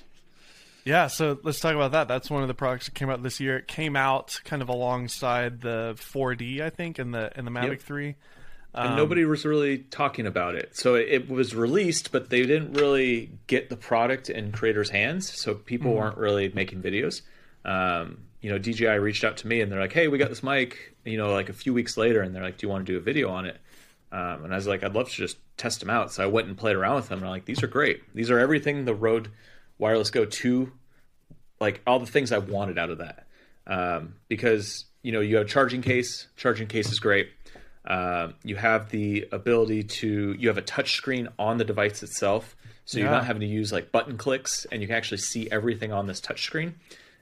[0.86, 2.06] Yeah, so let's talk about that.
[2.08, 3.58] That's one of the products that came out this year.
[3.58, 7.70] It came out kind of alongside the 4D, I think, and the and the Mavic
[7.70, 7.80] Yep.
[7.82, 8.14] 3.
[8.74, 10.76] and Um, nobody was really talking about it.
[10.76, 15.36] So it, it was released, but they didn't really get the product in creators' hands.
[15.36, 15.98] So people Mm-hmm.
[15.98, 17.22] weren't really making videos.
[17.64, 20.42] Um, you know, DJI reached out to me and they're like, "Hey, we got this
[20.44, 22.92] mic." You know, like a few weeks later, and they're like, "Do you want to
[22.92, 23.56] do a video on it?"
[24.12, 26.46] Um, and I was like, "I'd love to just test them out." So I went
[26.46, 27.18] and played around with them.
[27.18, 28.02] And I'm like, "These are great.
[28.14, 29.30] These are everything the Rode
[29.78, 30.72] Wireless Go 2
[31.60, 33.26] like all the things I wanted out of that.
[33.66, 36.28] Um, because you know you have a charging case.
[36.36, 37.30] Charging case is great.
[37.84, 42.56] Uh, you have the ability to you have a touch screen on the device itself,
[42.84, 45.92] so you're not having to use like button clicks, and you can actually see everything
[45.92, 46.74] on this touch screen.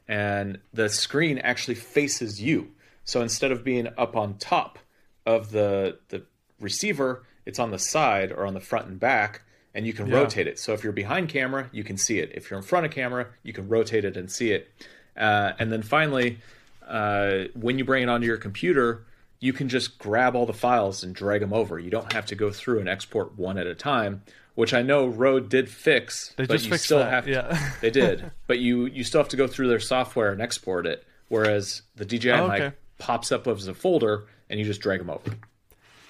[0.06, 2.72] And the screen actually faces you.
[3.04, 4.78] So instead of being up on top
[5.24, 6.24] of the the
[6.60, 9.42] receiver, it's on the side or on the front and back,
[9.74, 10.16] and you can Yeah.
[10.18, 10.58] rotate it.
[10.58, 12.30] So if you're behind camera, you can see it.
[12.34, 14.68] If you're in front of camera, you can rotate it and see it.
[15.16, 16.38] Uh, and then finally,
[16.86, 19.02] uh, when you bring it onto your computer,
[19.40, 21.78] you can just grab all the files and drag them over.
[21.78, 24.22] You don't have to go through and export one at a time,
[24.54, 26.32] which I know Rode did fix.
[26.36, 27.70] They but just you fixed still that, have to, yeah.
[27.80, 31.04] they did, but you you still have to go through their software and export it.
[31.28, 35.10] Whereas the DJI Oh, mic pops up as a folder and you just drag them
[35.10, 35.32] over.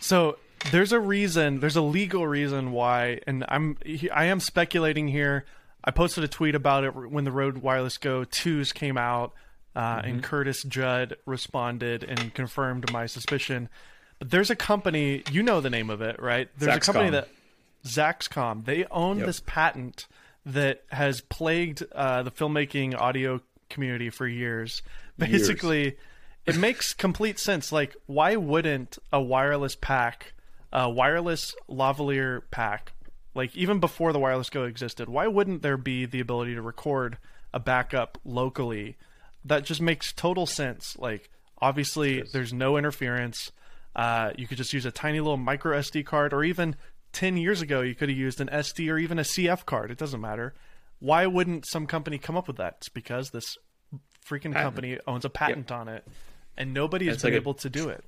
[0.01, 0.37] So
[0.71, 3.77] there's a reason, there's a legal reason why, and I'm
[4.13, 5.45] I am speculating here.
[5.85, 9.33] I posted a tweet about it when the Rode Wireless Go 2s came out,
[9.77, 13.69] uh, and Curtis Judd responded and confirmed my suspicion.
[14.19, 16.49] But there's a company, you know the name of it, right?
[16.57, 17.29] There's a company that
[17.85, 18.65] Zaxcom.
[18.65, 19.27] They own Yep.
[19.27, 20.07] this patent
[20.47, 24.83] that has plagued uh, the filmmaking audio community for years.
[25.19, 25.97] Basically,
[26.47, 27.73] it makes complete sense.
[27.73, 30.33] Like, why wouldn't a wireless pack,
[30.75, 32.93] a wireless lavalier pack,
[33.35, 37.17] like even before the wireless go existed, why wouldn't there be the ability to record
[37.55, 38.97] a backup locally?
[39.45, 40.97] That just makes total sense.
[40.99, 43.53] Like, obviously, there's no interference.
[43.95, 46.75] Uh, you could just use a tiny little micro SD card, or even
[47.13, 49.91] 10 years ago, you could have used an SD or even a CF card.
[49.93, 50.55] It doesn't matter.
[50.99, 52.77] Why wouldn't some company come up with that?
[52.79, 53.57] It's because this
[54.27, 56.05] freaking company owns a patent on it,
[56.57, 58.05] and nobody has It's been like a- able to do it.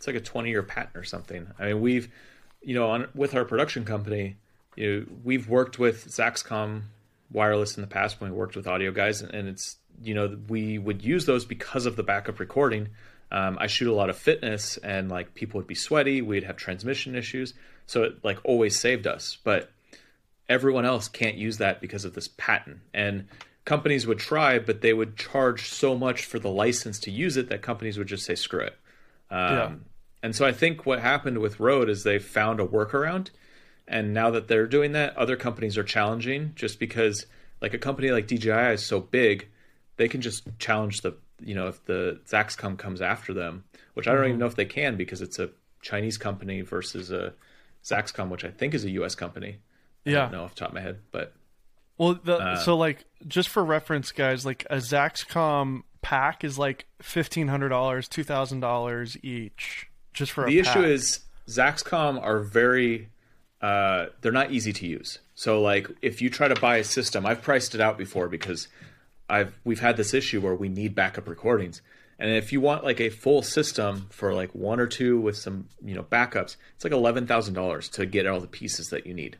[0.00, 1.46] It's like a 20 year patent or something.
[1.58, 2.10] I mean, we've,
[2.62, 4.36] you know, on with our production company,
[4.76, 6.84] you know, we've worked with Zaxcom
[7.30, 10.78] wireless in the past when we worked with audio guys, and it's, you know, we
[10.78, 12.88] would use those because of the backup recording.
[13.30, 16.56] Um, I shoot a lot of fitness, and like people would be sweaty, we'd have
[16.56, 17.52] transmission issues,
[17.84, 19.36] so it like always saved us.
[19.44, 19.70] But
[20.48, 22.78] everyone else can't use that because of this patent.
[22.94, 23.26] And
[23.66, 27.50] companies would try, but they would charge so much for the license to use it
[27.50, 28.78] that companies would just say screw it.
[29.30, 29.72] Um, Yeah.
[30.22, 33.30] And so I think what happened with Rode is they found a workaround,
[33.88, 37.26] and now that they're doing that, other companies are challenging just because
[37.62, 39.48] like a company like DJI is so big,
[39.96, 43.64] they can just challenge the you know if the Zaxcom comes after them,
[43.94, 45.50] which I don't even know if they can because it's a
[45.82, 47.32] Chinese company versus a
[47.84, 49.14] Zaxcom, which I think is a U.S.
[49.14, 49.58] company.
[50.06, 50.16] I Yeah.
[50.22, 51.32] don't know off the top of my head, but
[51.96, 56.86] Well, the, Uh, so like just for reference, guys, like a Zaxcom pack is like
[57.02, 63.08] fifteen hundred dollars, two thousand dollars each, just for the issue is Zaxcom are very
[63.60, 65.18] uh, they're not easy to use.
[65.34, 68.68] So like if you try to buy a system, I've priced it out before because
[69.28, 71.82] I've we've had this issue where we need backup recordings.
[72.18, 75.68] And if you want like a full system for like one or two with some,
[75.82, 79.14] you know, backups, it's like eleven thousand dollars to get all the pieces that you
[79.14, 79.38] need.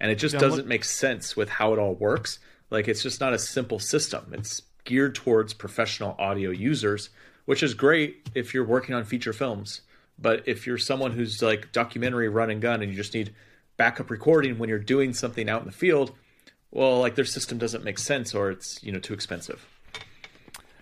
[0.00, 2.38] And it just Yeah, doesn't look- make sense with how it all works.
[2.70, 4.26] Like it's just not a simple system.
[4.32, 7.10] It's geared towards professional audio users,
[7.44, 9.82] which is great if you're working on feature films.
[10.22, 13.34] But if you're someone who's like documentary run and gun and you just need
[13.76, 16.12] backup recording when you're doing something out in the field,
[16.70, 19.66] well, like their system doesn't make sense or it's, you know, too expensive.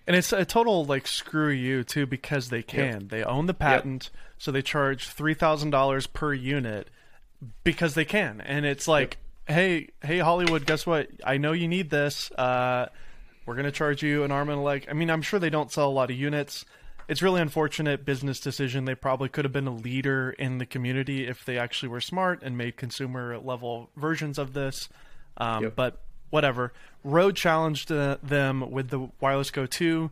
[0.06, 3.08] And it's a total like screw you too because they can.
[3.08, 6.88] They own the patent, so they charge three thousand dollars per unit
[7.64, 8.40] because they can.
[8.40, 11.08] And it's like, hey, hey Hollywood, guess what?
[11.24, 12.30] I know you need this.
[12.32, 12.88] Uh,
[13.46, 14.86] we're gonna charge you an arm and a leg.
[14.90, 16.64] I mean, I'm sure they don't sell a lot of units.
[17.10, 18.84] It's really unfortunate business decision.
[18.84, 22.40] They probably could have been a leader in the community if they actually were smart
[22.44, 24.88] and made consumer level versions of this.
[25.36, 25.74] Um, Yep.
[25.74, 26.00] But
[26.30, 26.72] whatever.
[27.02, 30.08] Rode challenged uh, them with the Wireless Go 2,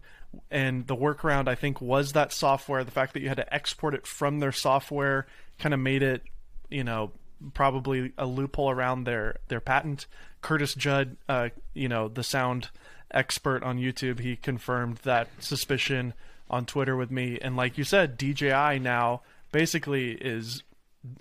[0.51, 2.83] and the workaround I think was that software.
[2.83, 5.29] The fact that you had to export it from their software
[5.61, 6.23] kind of made it,
[6.69, 7.13] you know,
[7.55, 10.07] probably a loophole around their their patent.
[10.41, 12.71] Curtis Judd, uh, you know, the sound
[13.13, 16.13] expert on YouTube, he confirmed that suspicion
[16.51, 17.39] on Twitter with me.
[17.41, 19.23] And like you said, DJI now
[19.53, 20.63] basically is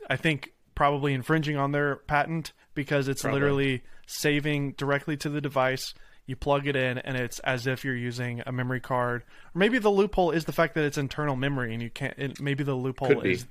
[0.10, 3.40] I think probably infringing on their patent because it's Probably.
[3.40, 5.94] literally saving directly to the device.
[6.28, 9.24] You plug it in, and it's as if you're using a memory card.
[9.56, 12.14] Or maybe the loophole is the fact that it's internal memory, and you can't.
[12.18, 13.46] It, maybe the loophole is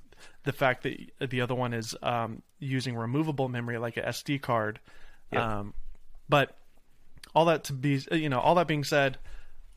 [0.45, 4.79] the fact that the other one is um, using removable memory, like a SD card.
[5.33, 5.43] Yep.
[5.43, 5.75] Um,
[6.29, 6.57] but
[7.35, 9.19] all that to be, you know, all that being said,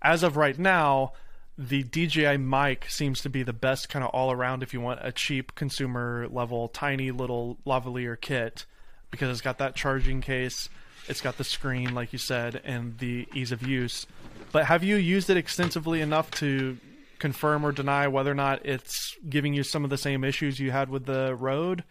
[0.01, 1.13] as of right now,
[1.59, 5.01] the DJI mic seems to be the best kind of all around if you want
[5.03, 8.65] a cheap consumer level, tiny little lavalier kit
[9.11, 10.69] because it's got that charging case,
[11.09, 14.07] it's got the screen, like you said, and the ease of use.
[14.53, 16.77] But have you used it extensively enough to
[17.17, 20.71] confirm or deny whether or not it's giving you some of the same issues you
[20.71, 21.83] had with the Rode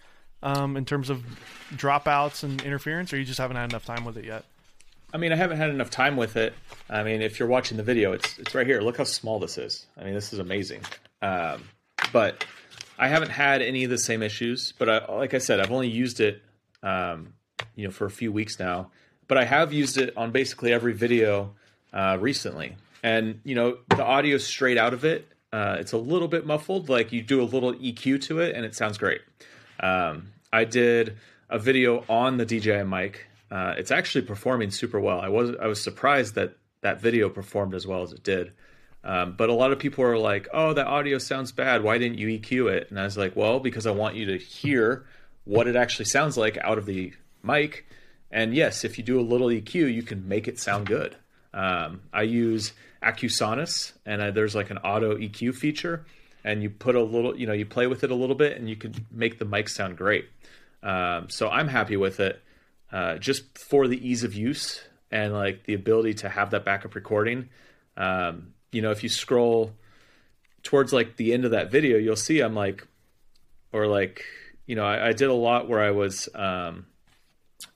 [0.43, 1.23] um, in terms of
[1.75, 4.47] dropouts and interference, or you just haven't had enough time with it yet?
[5.13, 6.53] I mean, I haven't had enough time with it.
[6.91, 8.81] I mean, if you're watching the video, it's it's right here.
[8.81, 9.87] Look how small this is.
[9.97, 10.83] I mean, this is amazing.
[11.23, 11.65] Um,
[12.13, 12.45] but
[12.99, 14.73] I haven't had any of the same issues.
[14.79, 16.43] But I, like I said, I've only used it,
[16.83, 17.35] um,
[17.75, 18.91] you know, for a few weeks now.
[19.29, 21.55] But I have used it on basically every video
[21.93, 25.27] uh, recently, and you know, the audio straight out of it.
[25.51, 26.91] Uh, it's a little bit muffled.
[26.91, 29.23] Like you do a little EQ to it, and it sounds great.
[29.81, 31.17] Um, I did
[31.49, 33.28] a video on the DJI mic.
[33.51, 35.21] Uh, it's actually performing super well.
[35.21, 38.53] I was I was surprised that that video performed as well as it did.
[39.05, 41.83] Um, but a lot of people are like, "Oh, that audio sounds bad.
[41.83, 44.39] Why didn't you EQ it?" And I was like, "Well, because I want you to
[44.39, 45.07] hear
[45.49, 47.87] what it actually sounds like out of the mic.
[48.31, 51.17] And yes, if you do a little EQ, you can make it sound good.
[51.55, 56.05] Um, I use Accusonus, and I, there's like an auto EQ feature,
[56.45, 58.69] and you put a little, you know, you play with it a little bit, and
[58.69, 60.27] you can make the mic sound great.
[60.83, 62.43] Um, so I'm happy with it,
[62.93, 66.95] uh, just for the ease of use and like the ability to have that backup
[66.95, 67.49] recording.
[67.97, 69.73] Um, you know, if you scroll
[70.63, 72.87] towards like the end of that video, you'll see I'm like,
[73.73, 74.25] or like,
[74.67, 76.87] you know, I, I did a lot where I was um,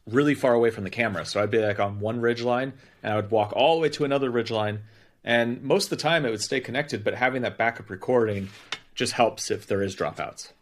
[0.06, 1.24] really far away from the camera.
[1.24, 3.88] So I'd be like on one ridge line and I would walk all the way
[3.90, 4.80] to another ridge line.
[5.24, 8.48] And most of the time it would stay connected, but having that backup recording
[8.94, 10.52] just helps if there is dropouts.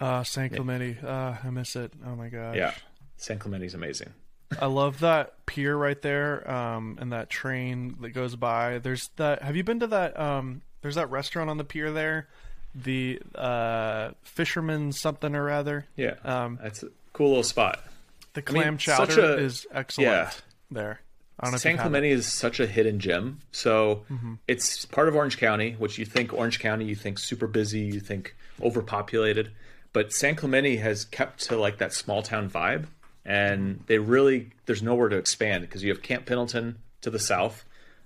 [0.00, 0.98] Uh, San Clemente.
[1.04, 1.92] Uh, I miss it.
[2.06, 2.56] Oh my gosh.
[2.56, 2.74] Yeah.
[3.18, 4.12] San Clemente's amazing.
[4.58, 8.78] I love that pier right there, um, and that train that goes by.
[8.78, 9.42] There's that.
[9.42, 10.18] Have you been to that?
[10.18, 12.28] Um, there's that restaurant on the pier there,
[12.74, 15.86] the uh, Fisherman something or other.
[15.96, 16.14] Yeah.
[16.24, 17.84] Um, That's a cool little spot.
[18.32, 20.30] the mean, clam such chowder a- is excellent yeah.
[20.70, 21.00] there.
[21.40, 21.90] I don't know if San you've had it.
[21.90, 23.40] Clemente is such a hidden gem.
[23.52, 24.34] So Mm-hmm.
[24.48, 28.00] it's part of Orange County, which you think Orange County, you think super busy, you
[28.00, 29.50] think overpopulated.
[29.92, 32.86] But San Clemente has kept to like that small town vibe.
[33.24, 37.64] And they really there's nowhere to expand because you have Camp Pendleton to the south,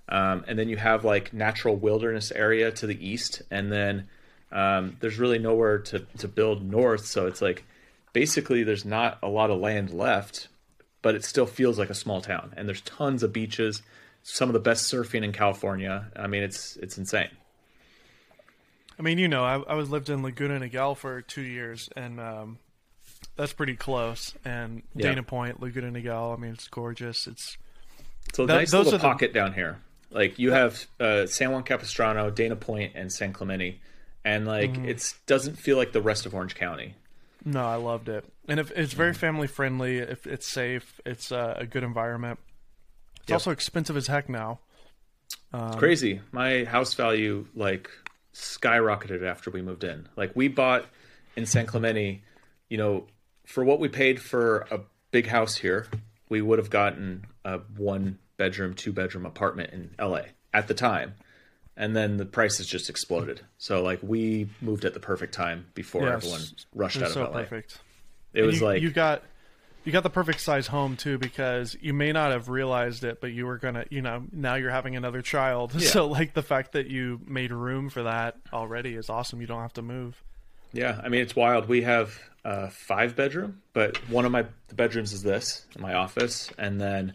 [0.09, 4.07] um, and then you have like natural wilderness area to the east, and then
[4.51, 7.05] um, there's really nowhere to to build north.
[7.05, 7.63] So it's like
[8.13, 10.47] basically there's not a lot of land left,
[11.01, 13.81] but it still feels like a small town, and there's tons of beaches,
[14.23, 16.07] some of the best surfing in California.
[16.15, 17.29] I mean, it's it's insane.
[18.97, 22.19] I mean, you know, I, I was lived in Laguna Niguel for two years, and
[22.19, 22.59] um,
[23.35, 24.33] that's pretty close.
[24.45, 25.09] And Yeah.
[25.09, 26.37] Dana Point, Laguna Niguel.
[26.37, 27.27] I mean, it's gorgeous.
[27.27, 27.57] It's
[28.33, 29.79] So That- nice those little are the- pocket down here.
[30.11, 33.81] Like you have uh, San Juan Capistrano, Dana Point, and San Clemente,
[34.23, 34.85] and like Mm-hmm.
[34.89, 36.95] it doesn't feel like the rest of Orange County.
[37.45, 38.97] no, I loved it, and if it's Mm.
[38.97, 39.97] very family friendly.
[39.97, 42.39] If it's safe, it's uh, a good environment.
[43.21, 43.35] It's Yep.
[43.35, 44.59] also expensive as heck now.
[45.51, 46.21] Um, It's crazy.
[46.31, 47.89] My house value like
[48.33, 50.07] skyrocketed after we moved in.
[50.15, 50.85] Like we bought
[51.35, 52.23] in San Clemente,
[52.69, 53.07] you know,
[53.53, 54.79] for what we paid for a
[55.11, 55.85] big house here,
[56.27, 61.13] we would have gotten a one bedroom, two bedroom apartment in LA at the time.
[61.77, 63.41] And then the prices just exploded.
[63.59, 66.15] So like we moved at the perfect time before Yes.
[66.23, 66.41] everyone
[66.73, 67.43] rushed out of so LA.
[67.43, 67.77] perfect.
[68.33, 69.21] It And was you, like you got
[69.85, 73.33] you got the perfect size home too because you may not have realized it, but
[73.33, 75.73] you were gonna, you know, now you're having another child.
[75.81, 79.41] So like the fact that you made room for that already is awesome.
[79.41, 80.23] You don't have to move.
[80.73, 81.67] Yeah, I mean it's wild.
[81.67, 86.49] We have a five bedroom, but one of my the bedrooms is this, my office,
[86.57, 87.13] and then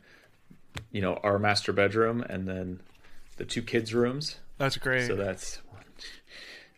[0.92, 2.80] you know our master bedroom, and then
[3.36, 4.36] the two kids' rooms.
[4.58, 5.06] That's great.
[5.06, 5.60] So that's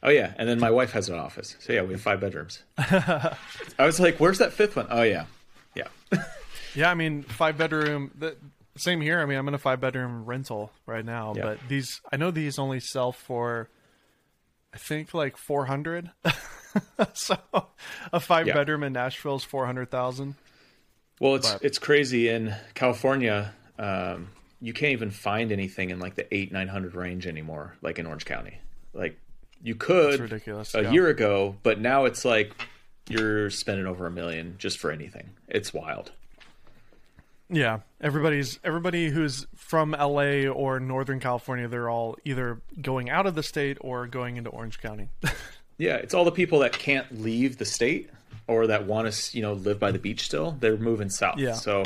[0.02, 1.56] oh yeah, and then my wife has an office.
[1.60, 2.62] So yeah, we have five bedrooms.
[2.78, 3.36] I
[3.78, 5.26] was like, "Where's that fifth one?" Oh yeah,
[5.74, 5.88] yeah,
[6.74, 8.10] Yeah, I mean, five bedroom.
[8.18, 8.36] The,
[8.76, 9.20] same here.
[9.20, 11.42] I mean, I'm in a five bedroom rental right now, Yeah.
[11.42, 13.68] but these I know these only sell for,
[14.72, 16.10] I think like 400.
[17.14, 17.36] so
[18.12, 18.54] a five Yeah.
[18.54, 20.34] bedroom in Nashville is 400,000.
[21.20, 23.52] Well, it's But- it's crazy in California.
[23.78, 24.28] Um,
[24.60, 28.06] you can't even find anything in like the eight nine hundred range anymore, like in
[28.06, 28.58] Orange County.
[28.92, 29.18] Like
[29.62, 30.74] you could ridiculous.
[30.74, 30.90] a yeah.
[30.92, 32.52] year ago, but now it's like
[33.08, 35.30] you're spending over a million just for anything.
[35.48, 36.12] It's wild.
[37.52, 43.34] Yeah, everybody's everybody who's from LA or Northern California, they're all either going out of
[43.34, 45.08] the state or going into Orange County.
[45.80, 48.10] Yeah, it's all the people that can't leave the state
[48.46, 50.54] or that want to, you know, live by the beach still.
[50.60, 51.38] They're moving south.
[51.38, 51.54] Yeah.
[51.54, 51.84] So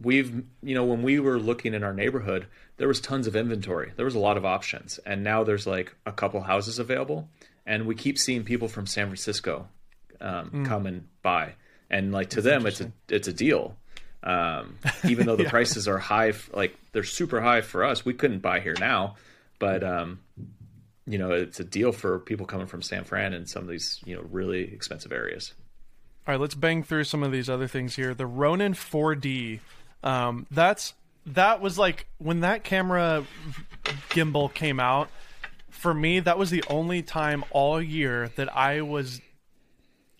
[0.00, 3.92] we've, you know, when we were looking in our neighborhood, there was tons of inventory.
[3.96, 7.28] There was a lot of options, and now there's like a couple houses available,
[7.66, 9.66] and we keep seeing people from San Francisco
[10.20, 11.54] um, come and buy,
[11.90, 13.76] and like to them, it's a it's a deal.
[14.22, 18.38] Um, even though the prices are high, like they're super high for us, we couldn't
[18.38, 19.16] buy here now,
[19.58, 20.20] but um,
[21.06, 24.00] you know, it's a deal for people coming from San Fran and some of these,
[24.04, 25.52] you know, really expensive areas.
[26.26, 28.14] All right, let's bang through some of these other things here.
[28.14, 29.58] The Ronin 4D,
[30.04, 30.94] um, that's
[31.26, 33.24] that was like when that camera
[34.10, 35.08] gimbal came out.
[35.70, 39.20] For me, that was the only time all year that I was.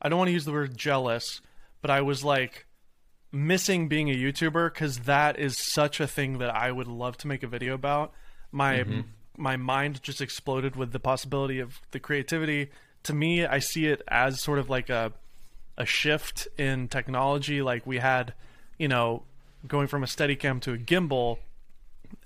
[0.01, 1.41] I don't want to use the word jealous,
[1.81, 2.67] but I was like
[3.31, 7.29] missing being a YouTuber because that is such a thing that I would love to
[7.29, 8.13] make a video about.
[8.51, 8.85] My
[9.37, 12.71] my mind just exploded with the possibility of the creativity.
[13.05, 15.13] To me, I see it as sort of like a
[15.77, 17.63] a shift in technology.
[17.63, 18.35] Like we had,
[18.79, 19.23] you know,
[19.67, 21.39] going from a Steadicam to a gimbal,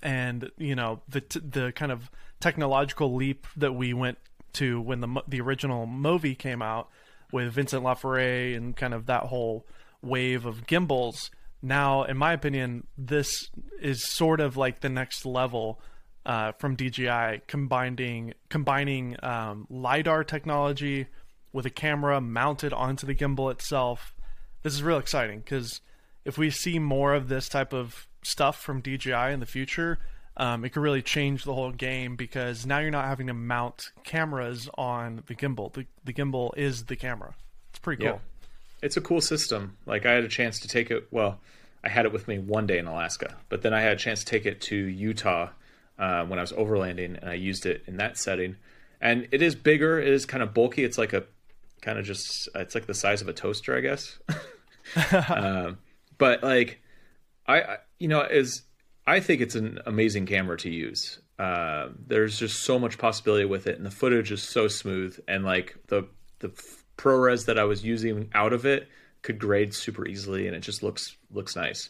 [0.01, 4.17] and you know the t- the kind of technological leap that we went
[4.53, 6.89] to when the the original Movi came out
[7.31, 9.65] with Vincent Laforet and kind of that whole
[10.01, 11.31] wave of gimbals.
[11.61, 13.49] Now, in my opinion, this
[13.81, 15.79] is sort of like the next level
[16.27, 21.07] uh, from DJI, combining combining um, lidar technology
[21.53, 24.13] with a camera mounted onto the gimbal itself.
[24.61, 25.79] This is real exciting because
[26.25, 29.99] if we see more of this type of stuff from DJI in the future,
[30.35, 33.91] um, it could really change the whole game because now you're not having to mount
[34.03, 35.71] cameras on the gimbal.
[35.71, 37.35] The, the gimbal is the camera.
[37.69, 38.15] It's pretty cool.
[38.15, 38.19] Yeah.
[38.83, 39.77] It's a cool system.
[39.85, 41.07] Like I had a chance to take it.
[41.09, 41.39] Well,
[41.85, 44.19] I had it with me one day in Alaska, but then I had a chance
[44.19, 45.47] to take it to Utah
[45.99, 48.55] uh, when I was overlanding, and I used it in that setting.
[48.99, 49.99] And it is bigger.
[49.99, 50.83] It is kind of bulky.
[50.83, 51.23] It's like a
[51.81, 52.49] kind of just.
[52.55, 54.17] It's like the size of a toaster, I guess.
[55.29, 55.77] um,
[56.17, 56.81] but like,
[57.47, 58.63] I, you know is
[59.05, 61.19] I think it's an amazing camera to use.
[61.39, 65.43] Uh, there's just so much possibility with it, and the footage is so smooth, and
[65.43, 66.07] like the
[66.39, 66.49] the
[66.97, 68.87] ProRes that I was using out of it
[69.21, 71.89] could grade super easily, and it just looks looks nice.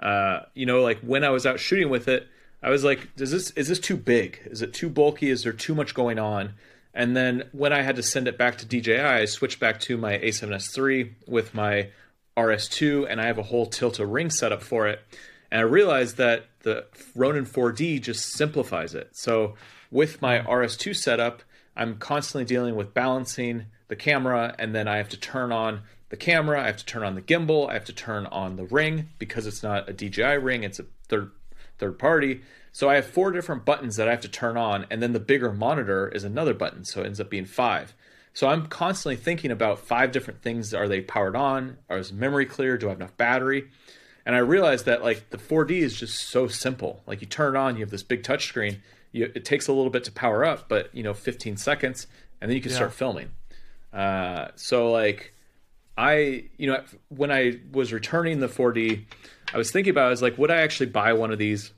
[0.00, 2.28] Uh, you know, like when I was out shooting with it,
[2.64, 4.40] I was like, "Does this is this too big?
[4.46, 5.30] Is it too bulky?
[5.30, 6.54] Is there too much going on?"
[6.94, 9.96] And then when I had to send it back to DJI, I switched back to
[9.96, 11.90] my A7S III with my
[12.36, 15.00] RS2 and I have a whole Tilta ring setup for it.
[15.50, 19.10] And I realized that the Ronin 4D just simplifies it.
[19.12, 19.54] So
[19.90, 21.42] with my RS2 setup,
[21.76, 26.16] I'm constantly dealing with balancing the camera, and then I have to turn on the
[26.16, 29.10] camera, I have to turn on the gimbal, I have to turn on the ring
[29.18, 31.32] because it's not a DJI ring, it's a third
[31.78, 32.42] third party.
[32.72, 35.20] So I have four different buttons that I have to turn on, and then the
[35.20, 37.94] bigger monitor is another button, so it ends up being five.
[38.32, 40.74] So I'm constantly thinking about five different things.
[40.74, 41.78] Are they powered on?
[41.88, 42.76] Are is memory clear?
[42.76, 43.68] Do I have enough battery?
[44.26, 47.00] And I realized that like the 4D is just so simple.
[47.06, 48.82] Like you turn it on, you have this big touch screen.
[49.12, 52.08] You, it takes a little bit to power up, but you know, 15 seconds,
[52.40, 52.76] and then you can Yeah.
[52.78, 53.30] start filming.
[53.92, 55.32] Uh, so like
[55.96, 59.04] I, you know, when I was returning the 4D,
[59.52, 61.72] I was thinking about, it, I was like, would I actually buy one of these?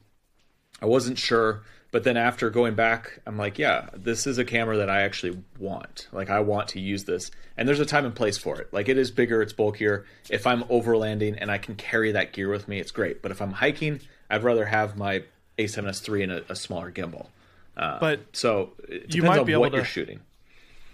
[0.81, 4.77] I wasn't sure, but then after going back, I'm like, yeah, this is a camera
[4.79, 6.09] that I actually want.
[6.13, 8.73] Like, I want to use this, and there's a time and place for it.
[8.73, 10.05] Like, it is bigger, it's bulkier.
[10.29, 13.23] If I'm overlanding and I can carry that gear with me, it's great.
[13.23, 15.23] But if I'm hiking, I'd rather have my
[15.59, 17.29] A7S III and a, a smaller gimbal.
[17.77, 20.21] Uh, But so it depends you might on be what able to- you're shooting.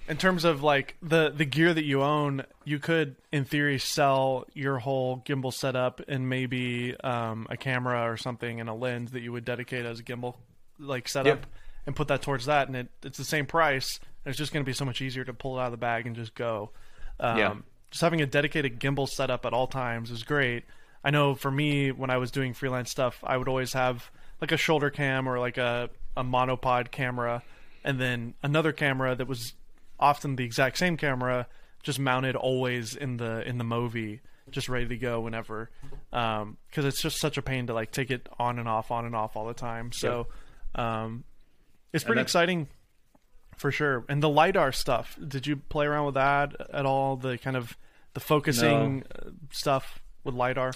[0.09, 4.44] In terms of like the the gear that you own, you could in theory sell
[4.55, 9.20] your whole gimbal setup and maybe um, a camera or something and a lens that
[9.20, 10.36] you would dedicate as a gimbal
[10.78, 11.44] like setup Yeah.
[11.86, 13.98] and put that towards that, and it, it's the same price.
[14.24, 15.78] And it's just going to be so much easier to pull it out of the
[15.78, 16.70] bag and just go.
[17.18, 17.55] Um, Yeah.
[17.90, 20.64] Just having a dedicated gimbal setup at all times is great.
[21.05, 24.50] I know for me, when I was doing freelance stuff, I would always have like
[24.53, 27.42] a shoulder cam or like a, a monopod camera,
[27.84, 29.53] and then another camera that was
[30.03, 31.46] often the exact same camera,
[31.82, 35.70] just mounted always in the in the Movi, just ready to go whenever.
[36.11, 39.14] Because it's just such a pain to like take it on and off, on and
[39.16, 39.92] off all the time.
[39.92, 40.26] So
[40.74, 41.24] um,
[41.92, 42.68] it's pretty exciting
[43.57, 44.05] for sure.
[44.09, 47.16] And the lidar stuff, did you play around with that at all?
[47.16, 47.76] The kind of
[48.14, 50.72] the focusing uh, stuff with lidar.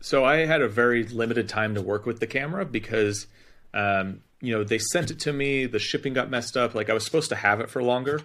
[0.00, 3.26] So I had a very limited time to work with the camera because,
[3.72, 5.66] um, you know, they sent it to me.
[5.66, 6.74] The shipping got messed up.
[6.74, 8.20] Like I was supposed to have it for longer,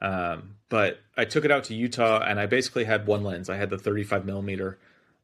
[0.00, 3.50] um, but I took it out to Utah and I basically had one lens.
[3.50, 4.78] I had the 35 millimeter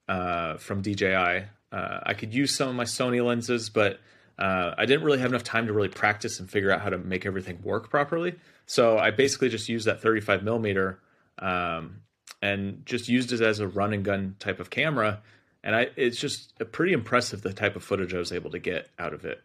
[0.09, 1.45] uh, from DJI.
[1.73, 4.01] Uh, I could use some of my Sony lenses, but
[4.39, 6.99] uh, I didn't really have enough time to really practice and figure out how to
[6.99, 8.35] make everything work properly.
[8.67, 11.01] So I basically just used that 35 millimeter
[11.39, 12.01] um,
[12.43, 15.23] and just used it as a run and gun type of camera.
[15.65, 18.89] And I, it's just pretty impressive the type of footage I was able to get
[18.99, 19.43] out of it.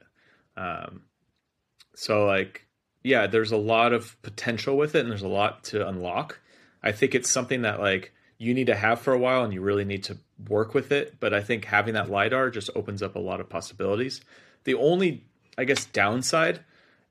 [0.57, 1.03] Um,
[1.95, 2.67] so like,
[3.03, 6.39] yeah, there's a lot of potential with it, and there's a lot to unlock.
[6.83, 9.61] I think it's something that like you need to have for a while, and you
[9.61, 11.19] really need to work with it.
[11.19, 14.21] But I think having that lidar just opens up a lot of possibilities.
[14.63, 15.23] The only,
[15.57, 16.61] I guess, downside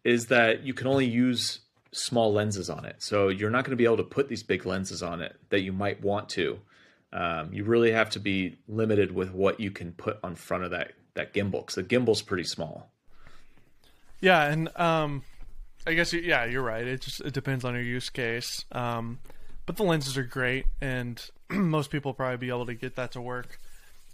[0.04, 1.60] is that you can only use
[1.92, 2.96] small lenses on it.
[2.98, 5.60] So you're not going to be able to put these big lenses on it that
[5.60, 6.60] you might want to.
[7.12, 10.70] Um, you really have to be limited with what you can put on front of
[10.70, 12.92] that that gimbal because the gimbal's pretty small.
[14.20, 15.22] Yeah, and um,
[15.86, 16.86] I guess yeah, you're right.
[16.86, 18.64] It just it depends on your use case.
[18.72, 19.18] Um,
[19.66, 23.12] but the lenses are great, and most people will probably be able to get that
[23.12, 23.58] to work.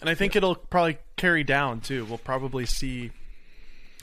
[0.00, 2.04] And I think it'll probably carry down too.
[2.04, 3.10] We'll probably see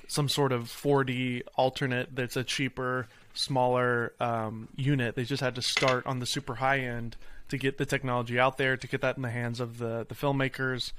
[0.07, 5.16] some sort of 4D alternate that's a cheaper, smaller um, unit.
[5.16, 7.16] They just had to start on the super high end
[7.49, 10.16] to get the technology out there, to get that in the hands of the the
[10.16, 10.91] filmmakers,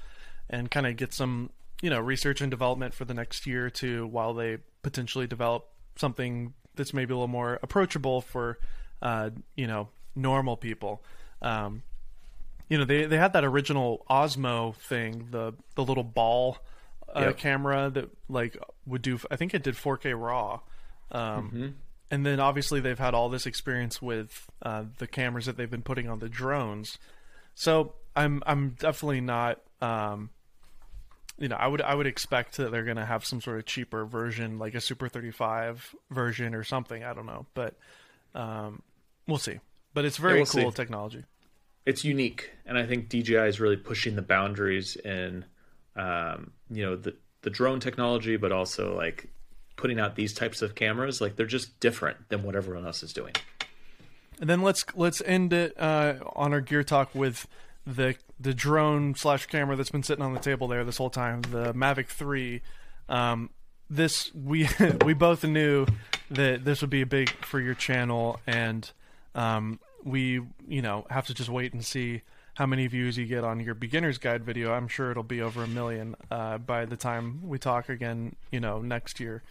[0.49, 1.49] and kind of get some
[1.81, 5.67] you know research and development for the next year or two while they potentially develop
[5.95, 8.57] something that's maybe a little more approachable for
[9.01, 11.03] uh, you know normal people.
[11.41, 11.83] Um,
[12.69, 16.57] you know they they had that original Osmo thing, the the little ball
[17.15, 17.37] uh, Yep.
[17.37, 19.19] camera that like would do.
[19.31, 20.59] I think it did 4K RAW.
[21.11, 21.21] Um,
[21.51, 21.67] Mm-hmm.
[22.11, 25.81] And then obviously they've had all this experience with uh, the cameras that they've been
[25.81, 26.99] putting on the drones.
[27.55, 29.59] So I'm I'm definitely not.
[29.81, 30.29] Um,
[31.37, 33.65] you know, I would I would expect that they're going to have some sort of
[33.65, 37.03] cheaper version, like a Super 35 version or something.
[37.03, 37.75] I don't know, but
[38.33, 38.81] um,
[39.27, 39.59] we'll see.
[39.93, 40.75] But it's very we'll cool see.
[40.75, 41.23] technology.
[41.85, 45.45] it's unique, and I think DJI is really pushing the boundaries in,
[45.95, 49.29] um, you know, the the drone technology, but also like
[49.75, 51.19] putting out these types of cameras.
[51.19, 53.33] Like they're just different than what everyone else is doing.
[54.39, 57.47] And then let's let's end it uh, on our gear talk with
[57.85, 61.41] the the drone slash camera that's been sitting on the table there this whole time,
[61.43, 62.61] the Mavic Three.
[63.07, 63.49] Um,
[63.89, 64.67] this we
[65.05, 65.85] we both knew
[66.31, 68.89] that this would be a big for your channel, and
[69.33, 72.21] um, we you know have to just wait and see
[72.55, 74.73] how many views you get on your beginner's guide video.
[74.73, 78.35] I'm sure it'll be over a million uh, by the time we talk again.
[78.51, 79.43] You know, next year.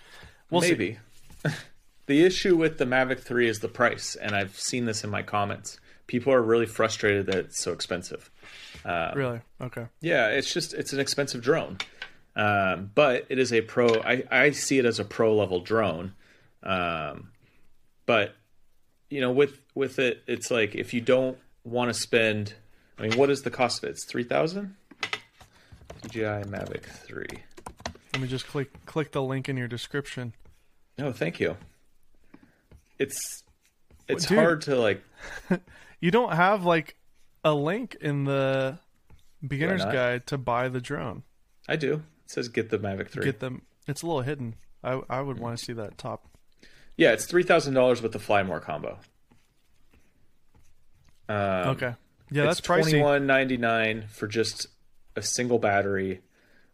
[0.50, 0.62] We'll.
[0.62, 0.98] Maybe.
[2.06, 5.22] the issue with the Mavic 3 is the price, and I've seen this in my
[5.22, 5.78] comments.
[6.06, 8.30] People are really frustrated that it's so expensive.
[8.84, 9.40] Really?
[9.60, 9.86] Okay.
[10.00, 11.78] Yeah, it's just it's an expensive drone,
[12.36, 13.88] um, but it is a pro.
[14.02, 16.14] I I see it as a pro level drone,
[16.62, 17.30] um,
[18.06, 18.34] but
[19.10, 22.54] you know with with it, it's like if you don't want to spend.
[22.98, 23.92] I mean, what is the cost of it?
[23.92, 24.76] It's three thousand.
[26.02, 27.26] DJI Mavic Three.
[28.12, 30.34] Let me just click click the link in your description.
[30.98, 31.56] No, thank you.
[32.98, 33.42] It's
[34.06, 34.38] it's Dude.
[34.38, 35.02] hard to like.
[36.00, 36.96] You don't have like
[37.44, 38.78] a link in the
[39.46, 41.22] beginner's guide to buy the drone.
[41.68, 42.02] I do.
[42.24, 43.24] It says get the Mavic Three.
[43.24, 43.62] Get them.
[43.86, 44.56] It's a little hidden.
[44.82, 46.26] I I would want to see that top.
[46.96, 48.98] Yeah, it's three thousand dollars with the Fly More combo.
[51.28, 51.94] Um, Okay.
[52.30, 52.82] Yeah, that's pricey.
[52.82, 54.66] twenty one ninety nine for just
[55.14, 56.22] a single battery,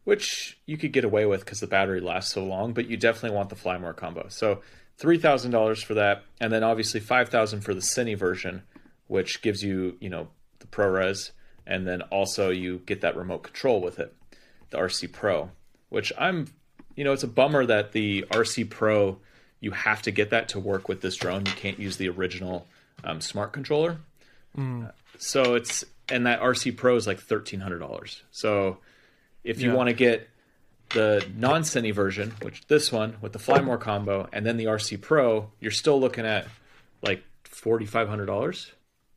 [0.04, 2.72] which you could get away with because the battery lasts so long.
[2.72, 4.26] But you definitely want the Fly More combo.
[4.28, 4.62] So
[4.96, 8.62] three thousand dollars for that, and then obviously five thousand for the Cine version,
[9.08, 10.28] which gives you you know
[10.70, 11.30] ProRes,
[11.66, 14.14] and then also you get that remote control with it,
[14.70, 15.50] the RC Pro,
[15.88, 16.46] which I'm
[16.96, 19.18] you know it's a bummer that the RC Pro
[19.60, 21.44] you have to get that to work with this drone.
[21.44, 22.66] You can't use the original
[23.04, 23.98] um, smart controller.
[25.18, 28.22] So it's and that RC Pro is like thirteen hundred dollars.
[28.30, 28.78] So
[29.44, 29.76] if you Yeah.
[29.76, 30.28] want to get
[30.90, 34.64] the non Cine version, which this one with the Fly More combo, and then the
[34.64, 36.46] RC Pro, you're still looking at
[37.02, 38.72] like forty five hundred dollars.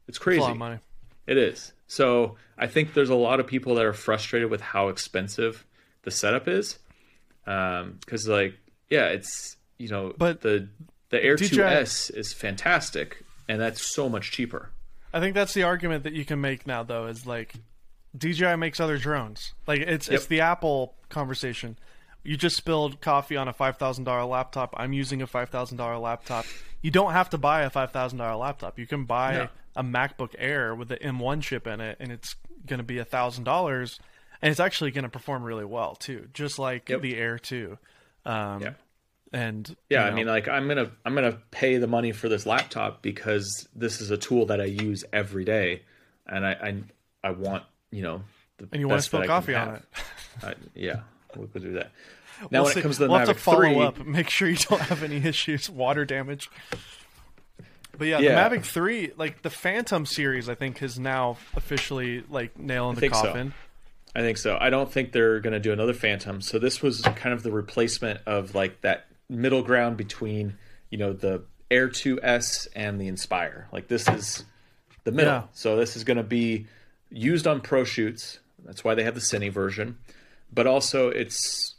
[0.07, 0.41] It's It's a crazy.
[0.41, 0.79] lot of money.
[1.27, 1.73] It is.
[1.87, 5.65] So I think there's a lot of people that are frustrated with how expensive
[6.03, 6.79] the setup is.
[7.45, 8.55] Um, because like,
[8.89, 10.69] yeah, it's you know, But the
[11.09, 14.71] the Air DJI 2S is fantastic, and that's so much cheaper.
[15.13, 17.53] I think that's the argument that you can make now, though, is like
[18.17, 19.53] DJI makes other drones.
[19.67, 21.77] Like it's it's the Apple conversation.
[22.23, 24.73] You just spilled coffee on a five thousand dollar laptop.
[24.77, 26.45] I'm using a five thousand dollar laptop.
[26.81, 28.79] You don't have to buy a five thousand dollar laptop.
[28.79, 29.49] You can buy No.
[29.75, 32.35] A MacBook Air with the M1 chip in it, and it's
[32.65, 33.99] going to be a thousand dollars,
[34.41, 37.01] and it's actually going to perform really well too, just like Yep.
[37.01, 37.77] the Air 2.
[38.25, 38.73] Um, Yeah.
[39.35, 42.45] And Yeah, you I mean, like I'm gonna I'm gonna pay the money for this
[42.45, 45.81] laptop because this is a tool that I use every day,
[46.27, 48.21] and I I, I want you know
[48.59, 49.83] the and you want to spill that I can coffee on it.
[50.43, 50.99] I, yeah,
[51.35, 51.91] we could do that.
[52.51, 52.79] Now We'll when see.
[52.79, 53.97] it comes to the we'll Mavic have to follow 3, up.
[54.05, 56.49] Make sure you don't have any issues, water damage.
[57.97, 58.49] But yeah, Yeah.
[58.49, 62.95] the Mavic Three, like the Phantom series, I think is now officially like nail in
[62.95, 63.09] the so.
[63.09, 63.53] coffin.
[64.15, 64.57] I think so.
[64.59, 66.41] I don't think they're going to do another Phantom.
[66.41, 70.57] So this was kind of the replacement of like that middle ground between,
[70.89, 73.67] you know, the Air 2S and the Inspire.
[73.71, 74.45] Like this is
[75.03, 75.33] the middle.
[75.33, 75.43] Yeah.
[75.53, 76.67] So this is going to be
[77.09, 78.39] used on pro shoots.
[78.63, 79.97] That's why they have the Cine version.
[80.53, 81.75] But also it's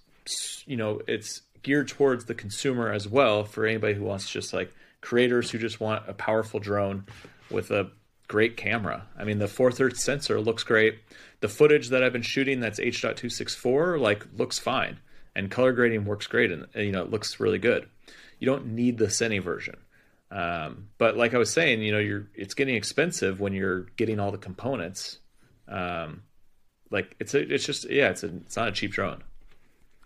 [0.66, 4.74] you know, it's geared towards the consumer as well for anybody who wants just like
[5.04, 7.04] creators who just want a powerful drone
[7.50, 7.90] with a
[8.26, 9.06] great camera.
[9.16, 10.98] I mean, the four thirds sensor looks great.
[11.40, 14.98] The footage that I've been shooting that's H.264 like looks fine,
[15.36, 17.86] and color grading works great, and you know it looks really good.
[18.38, 19.76] You don't need the Cine version,
[20.30, 24.18] um, but like I was saying, you know, you're it's getting expensive when you're getting
[24.18, 25.18] all the components.
[25.68, 26.22] Um,
[26.90, 29.22] like it's a, it's just yeah, it's a, it's not a cheap drone.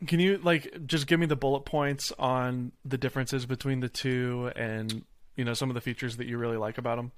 [0.07, 4.53] Can you like just give me the bullet points on the differences between the two,
[4.55, 5.05] and
[5.37, 7.13] you know some of the features that you really like about them?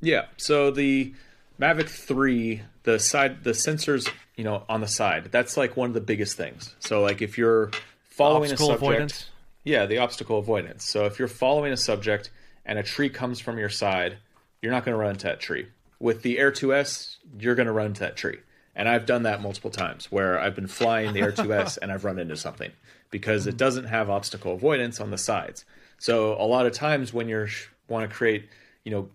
[0.00, 0.26] Yeah.
[0.36, 1.14] So the
[1.60, 5.94] Mavic 3, the side the sensors, you know, on the side, that's like one of
[5.94, 6.74] the biggest things.
[6.80, 7.70] So like if you're
[8.10, 9.30] following Obstacle a subject, avoidance.
[9.64, 10.84] yeah, the obstacle avoidance.
[10.84, 12.30] So if you're following a subject
[12.64, 14.18] and a tree comes from your side,
[14.62, 15.66] you're not going to run into that tree.
[15.98, 18.38] With the Air 2S, you're going to run into that tree.
[18.78, 22.04] And I've done that multiple times where I've been flying the Air 2S and I've
[22.04, 22.70] run into something
[23.10, 25.64] because it doesn't have obstacle avoidance on the sides.
[25.98, 27.48] So a lot of times when you
[27.88, 28.48] want to create,
[28.84, 29.08] you know,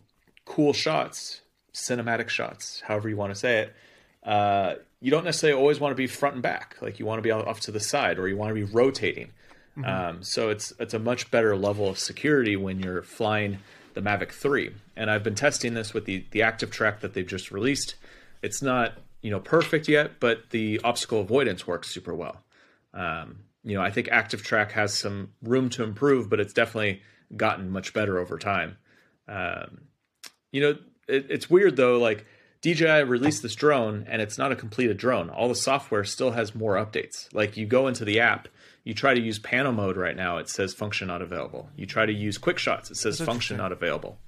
[0.44, 1.42] cool shots,
[1.74, 3.76] cinematic shots, however you want to say it,
[4.26, 6.76] uh, you don't necessarily always want to be front and back.
[6.82, 9.32] Like you want to be off to the side or you want to be rotating.
[9.86, 13.60] Um, so it's it's a much better level of security when you're flying
[13.96, 14.72] the Mavic 3.
[14.96, 17.96] And I've been testing this with the the active track that they've just released.
[18.42, 22.44] It's not you know perfect yet, but the obstacle avoidance works super well.
[22.94, 27.02] Um, you know, I think active track has some room to improve, but it's definitely
[27.36, 28.78] gotten much better over time.
[29.28, 29.86] Um,
[30.52, 30.78] you know,
[31.08, 31.98] it, it's weird though.
[31.98, 32.26] Like
[32.62, 35.30] DJI released this drone, and it's not a completed drone.
[35.30, 37.34] All the software still has more updates.
[37.34, 38.50] Like you go into the app,
[38.84, 41.70] you try to use pano mode right now, it says function not available.
[41.78, 44.20] You try to use quick shots, it says That's function not available.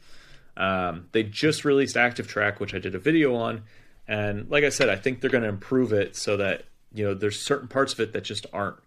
[0.58, 3.64] Um, they just released Active Track, which I did a video on,
[4.08, 7.14] and like I said, I think they're going to improve it so that you know
[7.14, 8.78] there's certain parts of it that just aren't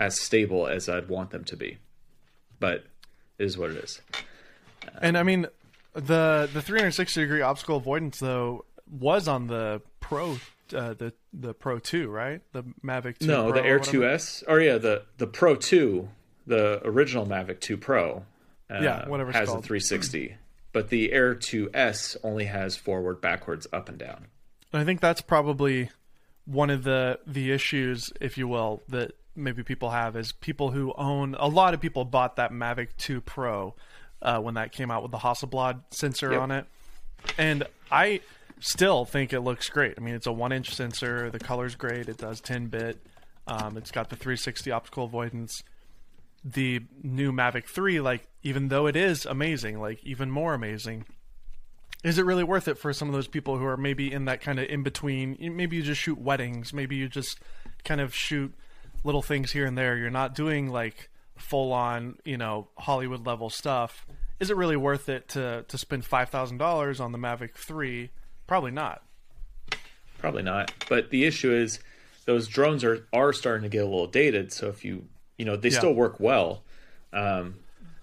[0.00, 1.78] as stable as I'd want them to be.
[2.58, 2.84] But
[3.38, 4.00] it is what it is.
[5.00, 5.46] And I mean,
[5.94, 10.32] the the 360 degree obstacle avoidance though was on the Pro,
[10.74, 12.40] uh, the the Pro Two, right?
[12.52, 16.08] The Mavic 2 no, Pro the Air 2S, or yeah, the the Pro 2,
[16.46, 18.24] the original Mavic 2 Pro.
[18.70, 19.64] Uh, Yeah, whatever it's has called.
[19.64, 20.36] a 360,
[20.72, 24.26] but the Air 2S only has forward, backwards, up and down.
[24.72, 25.90] And I think that's probably
[26.44, 30.92] one of the the issues, if you will, that maybe people have is people who
[30.96, 33.74] own a lot of people bought that Mavic 2 Pro
[34.20, 36.40] uh, when that came out with the Hasselblad sensor Yep.
[36.40, 36.66] on it,
[37.38, 38.20] and I
[38.60, 39.94] still think it looks great.
[39.98, 41.30] I mean, it's a one inch sensor.
[41.30, 42.08] The color's great.
[42.08, 42.98] It does 10 bit.
[43.46, 45.62] Um, it's got the 360 optical avoidance.
[46.44, 51.04] The new Mavic 3, like even though it is amazing, like even more amazing,
[52.02, 54.40] is it really worth it for some of those people who are maybe in that
[54.40, 56.72] kind of in between maybe you just shoot weddings.
[56.72, 57.38] Maybe you just
[57.84, 58.52] kind of shoot
[59.04, 59.96] little things here and there.
[59.96, 64.06] You're not doing like full on you know hollywood level stuff.
[64.40, 68.10] Is it really worth it to to spend $5000 on the mavic 3
[68.46, 69.02] probably not.
[70.18, 70.72] Probably not.
[70.88, 71.78] But the issue is
[72.26, 74.52] those drones are are starting to get a little dated.
[74.52, 75.06] So if you
[75.38, 75.78] you know they Yeah.
[75.78, 76.62] still work well,
[77.12, 77.54] um,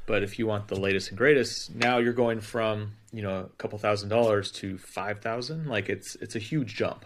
[0.05, 3.49] but if you want the latest and greatest, now you're going from you know a
[3.57, 5.67] couple thousand dollars to five thousand.
[5.67, 7.05] Like it's it's a huge jump.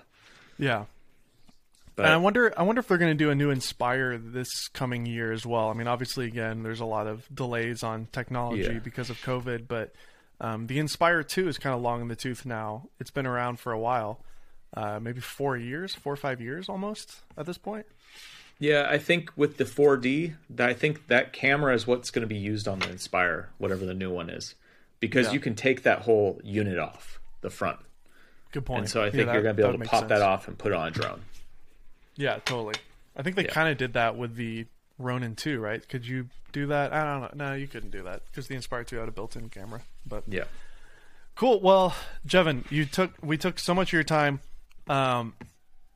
[0.58, 0.86] yeah
[1.96, 4.68] But and I wonder, I wonder if they're going to do a new Inspire this
[4.70, 5.70] coming year as well.
[5.70, 8.80] I mean, obviously, again, there's a lot of delays on technology Yeah.
[8.80, 9.94] because of COVID, but
[10.42, 12.90] um, the Inspire Two is kind of long in the tooth now.
[13.00, 14.20] It's been around for a while,
[14.76, 17.86] uh, maybe four years, four or five years almost at this point.
[18.64, 22.38] Yeah, I think with the 4D, I think that camera is what's going to be
[22.40, 24.56] used on the Inspire, whatever the new one is,
[25.02, 25.34] because Yeah.
[25.34, 27.80] you can take that whole unit off the front,
[28.54, 28.80] Good point.
[28.80, 30.48] and so I Yeah, think that- you're going to be able to pop that off
[30.48, 31.24] and put it on a drone.
[32.16, 32.76] Yeah, totally.
[33.18, 33.52] I think they Yeah.
[33.52, 34.66] kind of did that with the
[34.98, 35.86] Ronin 2, right?
[35.90, 36.94] Could you do that?
[36.94, 37.50] I don't know.
[37.50, 39.82] No, you couldn't do that because the Inspire 2 had a built-in camera.
[40.06, 40.46] But Yeah.
[41.36, 41.60] Cool.
[41.60, 41.96] Well,
[42.26, 44.40] Jeven, you took we took so much of your time,
[44.88, 45.34] um,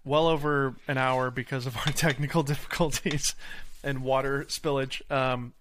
[0.08, 3.36] well over an hour because of our technical difficulties
[3.84, 5.02] and water spillage.
[5.12, 5.54] Um,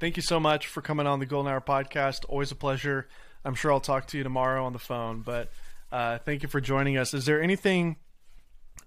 [0.00, 2.24] thank you so much for coming on the Golden Hour podcast.
[2.28, 3.06] Always a pleasure.
[3.44, 5.50] I'm sure I'll talk to you tomorrow on the phone, but
[5.92, 7.14] uh, thank you for joining us.
[7.14, 7.96] Is there anything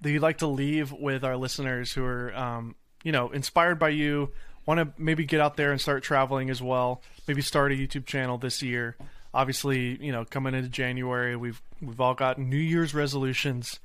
[0.02, 3.90] that you'd like to leave with our listeners who are, um, you know, inspired by
[3.90, 4.32] you,
[4.66, 8.06] want to maybe get out there and start traveling as well, maybe start a YouTube
[8.06, 8.98] channel this year?
[9.34, 13.80] Obviously, you know, coming into January, we've we've all got New Year's resolutions.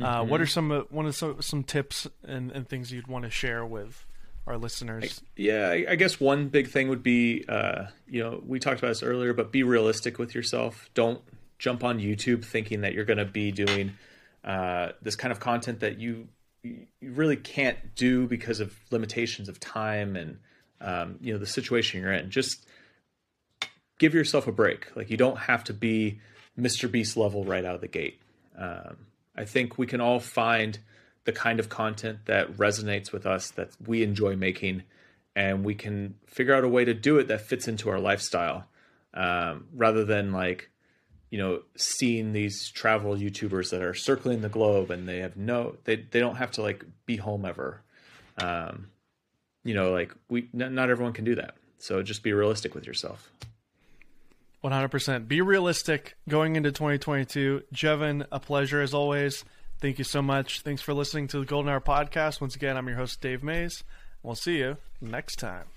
[0.00, 3.24] Uh, what are some uh, one of some, some tips and, and things you'd want
[3.24, 4.06] to share with
[4.46, 5.22] our listeners?
[5.36, 8.88] Yeah, I, I guess one big thing would be, uh, you know, we talked about
[8.88, 10.90] this earlier, but be realistic with yourself.
[10.94, 11.20] Don't
[11.58, 13.92] jump on YouTube thinking that you're going to be doing
[14.44, 16.28] uh, this kind of content that you
[16.62, 20.38] you really can't do because of limitations of time and
[20.80, 22.30] um, you know the situation you're in.
[22.30, 22.66] Just
[23.98, 24.94] give yourself a break.
[24.96, 26.20] Like you don't have to be
[26.58, 26.90] Mr.
[26.90, 28.20] Beast level right out of the gate.
[28.58, 28.96] Um,
[29.36, 30.78] I think we can all find
[31.24, 34.82] the kind of content that resonates with us that we enjoy making,
[35.34, 38.66] and we can figure out a way to do it that fits into our lifestyle,
[39.14, 40.70] um, rather than like
[41.30, 45.76] you know seeing these travel YouTubers that are circling the globe and they have no
[45.84, 47.82] they they don't have to like be home ever.
[48.38, 48.88] Um,
[49.64, 51.56] you know, like we not everyone can do that.
[51.78, 53.30] So just be realistic with yourself.
[54.64, 55.28] 100%.
[55.28, 57.64] Be realistic going into 2022.
[57.72, 59.44] Jeven, a pleasure as always.
[59.80, 60.62] Thank you so much.
[60.62, 62.40] Thanks for listening to the Golden Hour podcast.
[62.40, 63.84] Once again, I'm your host, Dave Maze.
[64.22, 65.73] We'll see you next time.